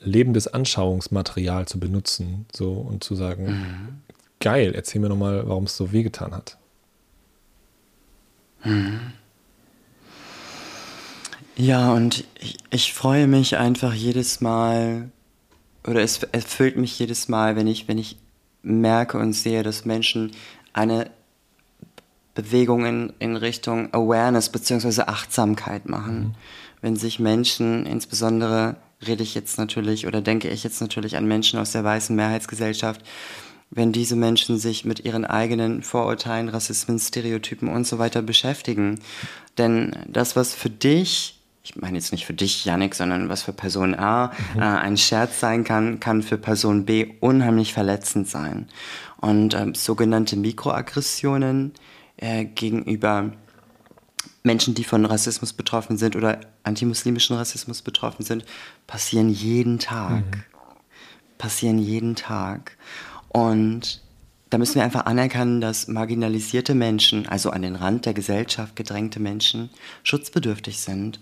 [0.00, 3.88] lebendes Anschauungsmaterial zu benutzen, so und zu sagen, mhm.
[4.40, 6.58] geil, erzähl mir nochmal, warum es so wehgetan hat.
[8.64, 9.12] Mhm.
[11.56, 15.10] Ja, und ich, ich freue mich einfach jedes Mal,
[15.86, 18.16] oder es erfüllt mich jedes Mal, wenn ich, wenn ich
[18.62, 20.32] merke und sehe, dass Menschen
[20.74, 21.10] eine
[22.34, 25.02] Bewegung in, in Richtung Awareness bzw.
[25.02, 26.18] Achtsamkeit machen.
[26.18, 26.34] Mhm.
[26.82, 31.58] Wenn sich Menschen, insbesondere rede ich jetzt natürlich oder denke ich jetzt natürlich an Menschen
[31.58, 33.00] aus der weißen Mehrheitsgesellschaft,
[33.70, 39.00] wenn diese Menschen sich mit ihren eigenen Vorurteilen, Rassismen, Stereotypen und so weiter beschäftigen.
[39.58, 41.35] Denn das, was für dich
[41.66, 44.60] ich meine jetzt nicht für dich, Yannick, sondern was für Person A mhm.
[44.60, 48.68] äh, ein Scherz sein kann, kann für Person B unheimlich verletzend sein.
[49.16, 51.72] Und äh, sogenannte Mikroaggressionen
[52.18, 53.32] äh, gegenüber
[54.44, 58.44] Menschen, die von Rassismus betroffen sind oder antimuslimischen Rassismus betroffen sind,
[58.86, 60.24] passieren jeden Tag.
[60.24, 60.44] Mhm.
[61.36, 62.76] Passieren jeden Tag.
[63.28, 64.02] Und
[64.50, 69.18] da müssen wir einfach anerkennen, dass marginalisierte Menschen, also an den Rand der Gesellschaft gedrängte
[69.18, 69.70] Menschen,
[70.04, 71.18] schutzbedürftig sind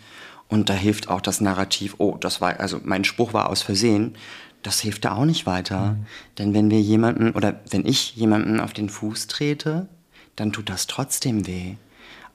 [0.54, 4.14] und da hilft auch das Narrativ, oh, das war, also mein Spruch war aus Versehen,
[4.62, 5.94] das hilft da auch nicht weiter.
[5.94, 6.06] Mhm.
[6.38, 9.88] Denn wenn wir jemanden oder wenn ich jemanden auf den Fuß trete,
[10.36, 11.74] dann tut das trotzdem weh.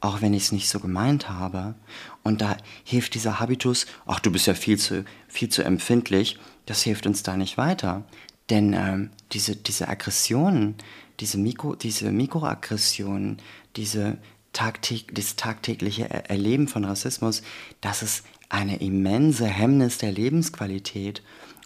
[0.01, 1.75] auch wenn ich es nicht so gemeint habe.
[2.23, 6.83] Und da hilft dieser Habitus, ach, du bist ja viel zu, viel zu empfindlich, das
[6.83, 8.03] hilft uns da nicht weiter.
[8.49, 10.75] Denn ähm, diese, diese Aggressionen,
[11.19, 13.37] diese, Mikro, diese Mikroaggressionen,
[13.75, 14.17] diese
[14.53, 17.41] tagtäg das tagtägliche Erleben von Rassismus,
[17.81, 21.21] das ist eine immense Hemmnis der Lebensqualität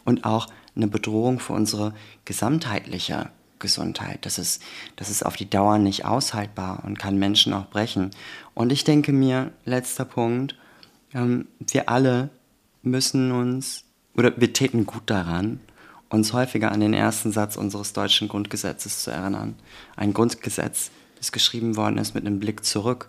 [0.05, 1.93] und auch eine Bedrohung für unsere
[2.25, 3.29] gesamtheitliche
[3.59, 4.25] Gesundheit.
[4.25, 4.61] Das ist,
[4.97, 8.11] das ist auf die Dauer nicht aushaltbar und kann Menschen auch brechen.
[8.53, 10.55] Und ich denke mir, letzter Punkt,
[11.13, 12.29] ähm, wir alle
[12.81, 15.61] müssen uns, oder wir täten gut daran,
[16.09, 19.55] uns häufiger an den ersten Satz unseres deutschen Grundgesetzes zu erinnern.
[19.95, 20.91] Ein Grundgesetz,
[21.23, 23.07] das geschrieben worden ist mit einem Blick zurück,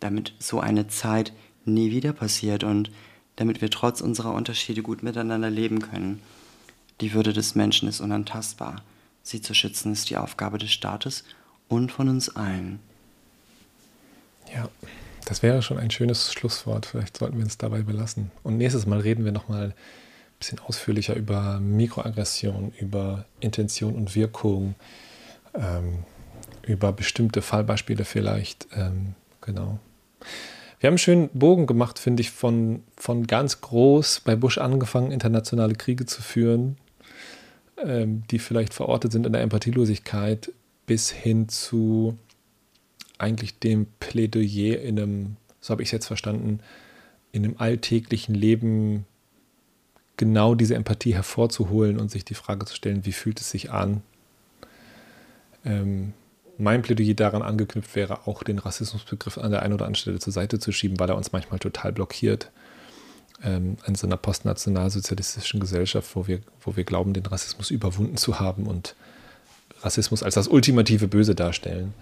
[0.00, 1.34] damit so eine Zeit
[1.66, 2.90] nie wieder passiert und
[3.36, 6.22] damit wir trotz unserer Unterschiede gut miteinander leben können.
[7.02, 8.76] Die Würde des Menschen ist unantastbar.
[9.22, 11.24] Sie zu schützen ist die Aufgabe des Staates
[11.68, 12.78] und von uns allen.
[14.54, 14.70] Ja,
[15.26, 16.86] das wäre schon ein schönes Schlusswort.
[16.86, 18.30] Vielleicht sollten wir uns dabei belassen.
[18.42, 19.74] Und nächstes Mal reden wir nochmal ein
[20.38, 24.74] bisschen ausführlicher über Mikroaggression, über Intention und Wirkung,
[25.54, 26.04] ähm,
[26.66, 28.68] über bestimmte Fallbeispiele vielleicht.
[28.74, 29.78] Ähm, genau.
[30.80, 35.12] Wir haben einen schönen Bogen gemacht, finde ich, von, von ganz groß bei Bush angefangen,
[35.12, 36.76] internationale Kriege zu führen,
[37.76, 40.52] ähm, die vielleicht verortet sind in der Empathielosigkeit,
[40.86, 42.18] bis hin zu
[43.18, 46.58] eigentlich dem Plädoyer in einem, so habe ich es jetzt verstanden,
[47.30, 49.06] in einem alltäglichen Leben
[50.16, 54.02] genau diese Empathie hervorzuholen und sich die Frage zu stellen, wie fühlt es sich an?
[55.64, 56.12] Ähm,
[56.58, 60.32] mein Plädoyer daran angeknüpft wäre, auch den Rassismusbegriff an der einen oder anderen Stelle zur
[60.32, 62.50] Seite zu schieben, weil er uns manchmal total blockiert
[63.42, 68.38] ähm, in so einer postnationalsozialistischen Gesellschaft, wo wir, wo wir glauben, den Rassismus überwunden zu
[68.38, 68.94] haben und
[69.80, 71.94] Rassismus als das ultimative Böse darstellen,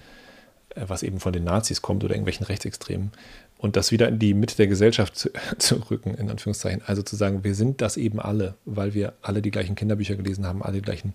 [0.70, 3.12] äh, was eben von den Nazis kommt oder irgendwelchen Rechtsextremen.
[3.58, 6.82] Und das wieder in die Mitte der Gesellschaft zu, zu rücken, in Anführungszeichen.
[6.86, 10.46] Also zu sagen, wir sind das eben alle, weil wir alle die gleichen Kinderbücher gelesen
[10.46, 11.12] haben, alle die gleichen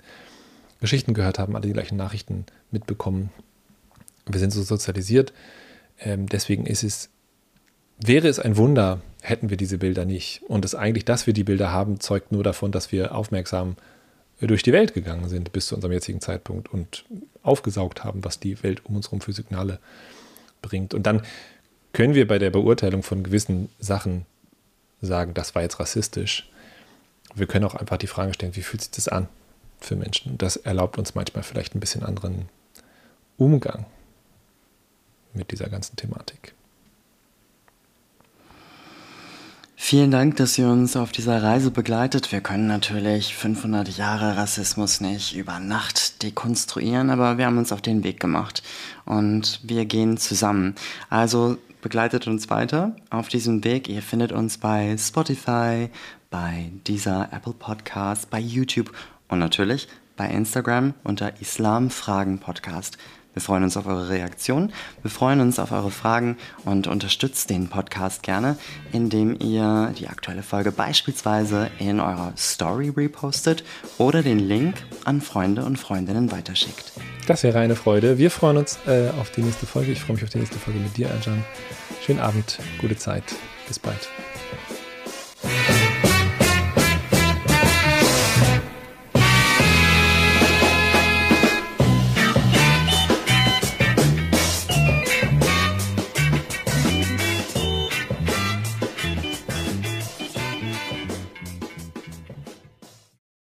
[0.79, 3.29] Geschichten gehört haben, alle die gleichen Nachrichten mitbekommen.
[4.25, 5.33] Wir sind so sozialisiert.
[5.99, 7.09] Ähm, deswegen ist es,
[7.99, 10.41] wäre es ein Wunder, hätten wir diese Bilder nicht.
[10.47, 13.75] Und es eigentlich, dass wir die Bilder haben, zeugt nur davon, dass wir aufmerksam
[14.41, 17.05] durch die Welt gegangen sind bis zu unserem jetzigen Zeitpunkt und
[17.41, 19.79] aufgesaugt haben, was die Welt um uns herum für Signale
[20.61, 20.93] bringt.
[20.93, 21.21] Und dann
[21.93, 24.25] können wir bei der Beurteilung von gewissen Sachen
[25.01, 26.49] sagen, das war jetzt rassistisch.
[27.33, 29.29] Wir können auch einfach die Frage stellen, wie fühlt sich das an
[29.85, 30.33] für Menschen?
[30.33, 32.49] Und das erlaubt uns manchmal vielleicht ein bisschen anderen
[33.37, 33.85] Umgang
[35.33, 36.53] mit dieser ganzen Thematik.
[39.77, 42.31] Vielen Dank, dass ihr uns auf dieser Reise begleitet.
[42.31, 47.83] Wir können natürlich 500 Jahre Rassismus nicht über Nacht dekonstruieren, aber wir haben uns auf
[47.83, 48.63] den Weg gemacht
[49.05, 50.73] und wir gehen zusammen.
[51.11, 53.87] Also begleitet uns weiter auf diesem Weg.
[53.87, 55.89] Ihr findet uns bei Spotify,
[56.31, 58.91] bei dieser Apple Podcast, bei YouTube
[59.27, 62.97] und natürlich bei Instagram unter Islamfragen Podcast.
[63.33, 64.71] Wir freuen uns auf eure Reaktionen,
[65.01, 68.57] wir freuen uns auf eure Fragen und unterstützt den Podcast gerne,
[68.93, 73.65] indem ihr die aktuelle Folge beispielsweise in eurer Story repostet
[73.97, 76.93] oder den Link an Freunde und Freundinnen weiterschickt.
[77.27, 78.17] Das wäre eine Freude.
[78.17, 79.91] Wir freuen uns äh, auf die nächste Folge.
[79.91, 81.43] Ich freue mich auf die nächste Folge mit dir, Erjan.
[82.05, 83.35] Schönen Abend, gute Zeit.
[83.67, 84.07] Bis bald.